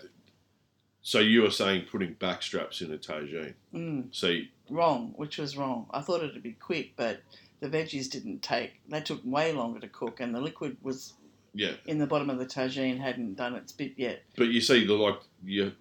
So 1.02 1.18
you 1.18 1.42
were 1.42 1.50
saying 1.50 1.86
putting 1.90 2.14
back 2.14 2.42
straps 2.42 2.82
in 2.82 2.92
a 2.92 2.98
tagine. 2.98 3.54
Mm, 3.74 4.08
So 4.14 4.28
you- 4.28 4.48
wrong, 4.68 5.12
which 5.16 5.38
was 5.38 5.56
wrong. 5.56 5.86
I 5.92 6.00
thought 6.02 6.22
it'd 6.22 6.42
be 6.42 6.52
quick, 6.52 6.92
but 6.96 7.22
the 7.60 7.68
veggies 7.68 8.10
didn't 8.10 8.42
take. 8.42 8.80
They 8.88 9.00
took 9.00 9.20
way 9.24 9.52
longer 9.52 9.80
to 9.80 9.88
cook, 9.88 10.20
and 10.20 10.34
the 10.34 10.40
liquid 10.40 10.76
was 10.82 11.14
yeah, 11.54 11.72
in 11.86 11.98
the 11.98 12.06
bottom 12.06 12.30
of 12.30 12.38
the 12.38 12.46
tagine 12.46 12.98
hadn't 13.00 13.34
done 13.34 13.54
its 13.56 13.72
bit 13.72 13.94
yet. 13.96 14.22
but 14.36 14.48
you 14.48 14.60
see 14.60 14.84
the 14.86 14.94
like 14.94 15.20
you, 15.44 15.72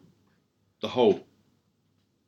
the 0.81 0.87
whole 0.87 1.27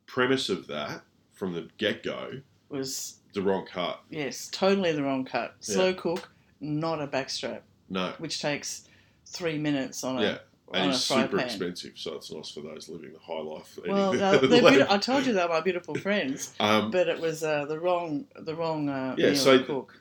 premise 0.06 0.48
of 0.48 0.66
that 0.68 1.02
from 1.32 1.52
the 1.54 1.68
get 1.78 2.02
go, 2.02 2.40
Was 2.68 3.18
the 3.32 3.42
wrong 3.42 3.66
cut. 3.66 4.00
yes, 4.10 4.48
totally 4.52 4.92
the 4.92 5.02
wrong 5.02 5.24
cut. 5.24 5.56
Slow 5.60 5.92
cook, 5.94 6.30
not 6.60 7.00
a 7.00 7.06
backstrap, 7.08 7.62
No, 7.88 8.12
which 8.18 8.40
takes 8.40 8.86
three 9.26 9.58
minutes 9.58 10.04
on 10.04 10.18
a 10.18 10.22
yeah, 10.22 10.30
on 10.32 10.38
and 10.72 10.90
it's 10.90 11.00
super 11.04 11.36
pan. 11.36 11.46
expensive, 11.46 11.92
so 11.96 12.14
it's 12.14 12.32
nice 12.32 12.50
for 12.50 12.60
those 12.62 12.88
living 12.88 13.12
the 13.12 13.18
high 13.18 13.40
life. 13.40 13.78
Well, 13.86 14.12
the- 14.12 14.18
they're, 14.18 14.38
they're 14.48 14.62
lamb. 14.62 14.86
I 14.90 14.98
told 14.98 15.26
you 15.26 15.32
they're 15.32 15.48
my 15.48 15.60
beautiful 15.60 15.94
friends, 15.94 16.54
um, 16.60 16.90
but 16.90 17.08
it 17.08 17.20
was 17.20 17.42
uh, 17.44 17.64
the 17.66 17.78
wrong 17.78 18.26
the 18.34 18.54
wrong 18.54 18.88
uh, 18.88 19.14
Yeah, 19.18 19.26
meal 19.30 19.36
so- 19.36 19.58
to 19.58 19.64
cook. 19.64 20.00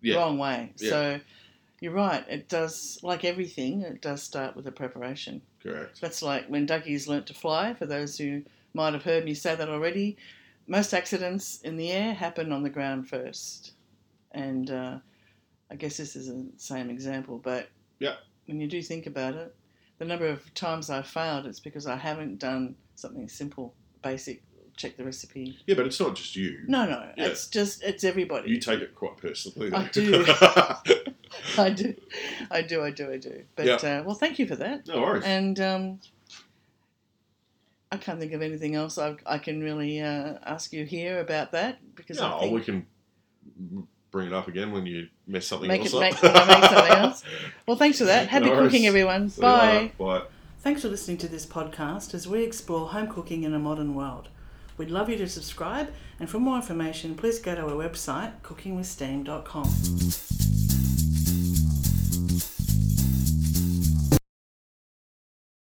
yeah, 0.00 0.16
Wrong 0.16 0.38
way. 0.38 0.72
Yeah. 0.78 0.90
So 0.90 1.20
you're 1.80 1.92
right. 1.92 2.24
It 2.28 2.48
does 2.48 2.98
like 3.02 3.24
everything. 3.24 3.82
It 3.82 4.00
does 4.00 4.22
start 4.22 4.54
with 4.56 4.66
a 4.66 4.72
preparation. 4.72 5.42
correct. 5.62 6.00
That's 6.00 6.22
like 6.22 6.46
when 6.48 6.66
Dougie's 6.66 7.08
learnt 7.08 7.26
to 7.26 7.34
fly. 7.34 7.74
For 7.74 7.86
those 7.86 8.16
who 8.18 8.42
might 8.74 8.92
have 8.92 9.02
heard 9.02 9.24
me 9.24 9.34
say 9.34 9.54
that 9.54 9.68
already, 9.68 10.16
most 10.66 10.94
accidents 10.94 11.60
in 11.62 11.76
the 11.76 11.90
air 11.92 12.14
happen 12.14 12.52
on 12.52 12.62
the 12.62 12.70
ground 12.70 13.08
first. 13.08 13.72
And 14.32 14.70
uh, 14.70 14.98
I 15.70 15.74
guess 15.74 15.96
this 15.96 16.16
is 16.16 16.28
the 16.28 16.46
same 16.56 16.90
example, 16.90 17.38
but 17.38 17.68
Yeah. 17.98 18.14
When 18.46 18.60
you 18.60 18.66
do 18.68 18.82
think 18.82 19.06
about 19.06 19.34
it, 19.34 19.54
the 19.98 20.04
number 20.04 20.26
of 20.26 20.52
times 20.54 20.90
I've 20.90 21.06
failed, 21.06 21.46
it's 21.46 21.60
because 21.60 21.86
I 21.86 21.96
haven't 21.96 22.38
done 22.38 22.74
something 22.94 23.28
simple, 23.28 23.74
basic, 24.02 24.42
check 24.76 24.96
the 24.96 25.04
recipe. 25.04 25.56
Yeah, 25.66 25.76
but 25.76 25.86
it's 25.86 26.00
not 26.00 26.16
just 26.16 26.34
you. 26.36 26.60
No, 26.66 26.84
no, 26.86 27.10
Yeah. 27.16 27.26
it's 27.26 27.46
just, 27.48 27.82
it's 27.82 28.04
everybody. 28.04 28.50
You 28.50 28.58
take 28.58 28.80
it 28.80 28.94
quite 28.94 29.16
personally. 29.16 29.72
I 29.72 29.88
do. 29.88 30.24
I 31.58 31.70
do, 31.70 31.94
I 32.50 32.62
do, 32.62 32.82
I 32.82 32.90
do, 32.90 33.10
I 33.12 33.16
do. 33.18 33.44
But, 33.56 33.66
Yeah. 33.66 33.74
uh, 33.76 34.02
well, 34.04 34.14
thank 34.16 34.38
you 34.38 34.46
for 34.46 34.56
that. 34.56 34.86
no 34.88 35.00
worries. 35.00 35.24
And 35.24 35.58
um, 35.60 36.00
I 37.92 37.96
can't 37.96 38.18
think 38.18 38.32
of 38.32 38.42
anything 38.42 38.74
else 38.74 38.98
I, 38.98 39.14
I 39.24 39.38
can 39.38 39.62
really 39.62 40.00
uh, 40.00 40.34
ask 40.44 40.72
you 40.72 40.84
here 40.84 41.20
about 41.20 41.52
that 41.52 41.78
because 41.94 42.18
I 42.20 42.38
think 42.40 42.52
we 42.52 42.60
can 42.62 42.86
bring 44.14 44.28
it 44.28 44.32
up 44.32 44.46
again 44.46 44.70
when 44.70 44.86
you 44.86 45.08
mess 45.26 45.44
something 45.44 45.66
Make 45.66 45.80
else 45.80 45.92
it- 45.92 45.96
up. 45.96 46.02
make- 46.02 46.22
make 46.60 46.70
something 46.70 46.92
else. 46.98 47.24
Well, 47.66 47.76
thanks 47.76 47.98
for 47.98 48.04
that. 48.04 48.28
Happy 48.28 48.46
No 48.46 48.62
cooking, 48.62 48.86
everyone. 48.86 49.28
See. 49.28 49.40
Bye. 49.40 49.90
Bye. 49.98 50.22
Thanks 50.60 50.82
for 50.82 50.88
listening 50.88 51.18
to 51.18 51.26
this 51.28 51.44
podcast 51.44 52.14
as 52.14 52.28
we 52.28 52.44
explore 52.44 52.88
home 52.90 53.08
cooking 53.08 53.42
in 53.42 53.52
a 53.52 53.58
modern 53.58 53.96
world. 53.96 54.28
We'd 54.78 54.90
love 54.90 55.10
you 55.10 55.16
to 55.16 55.28
subscribe, 55.28 55.92
and 56.20 56.30
for 56.30 56.38
more 56.38 56.54
information, 56.56 57.16
please 57.16 57.40
go 57.40 57.56
to 57.56 57.62
our 57.62 57.72
website, 57.72 58.40
cookingwithsteam.com. 58.42 60.43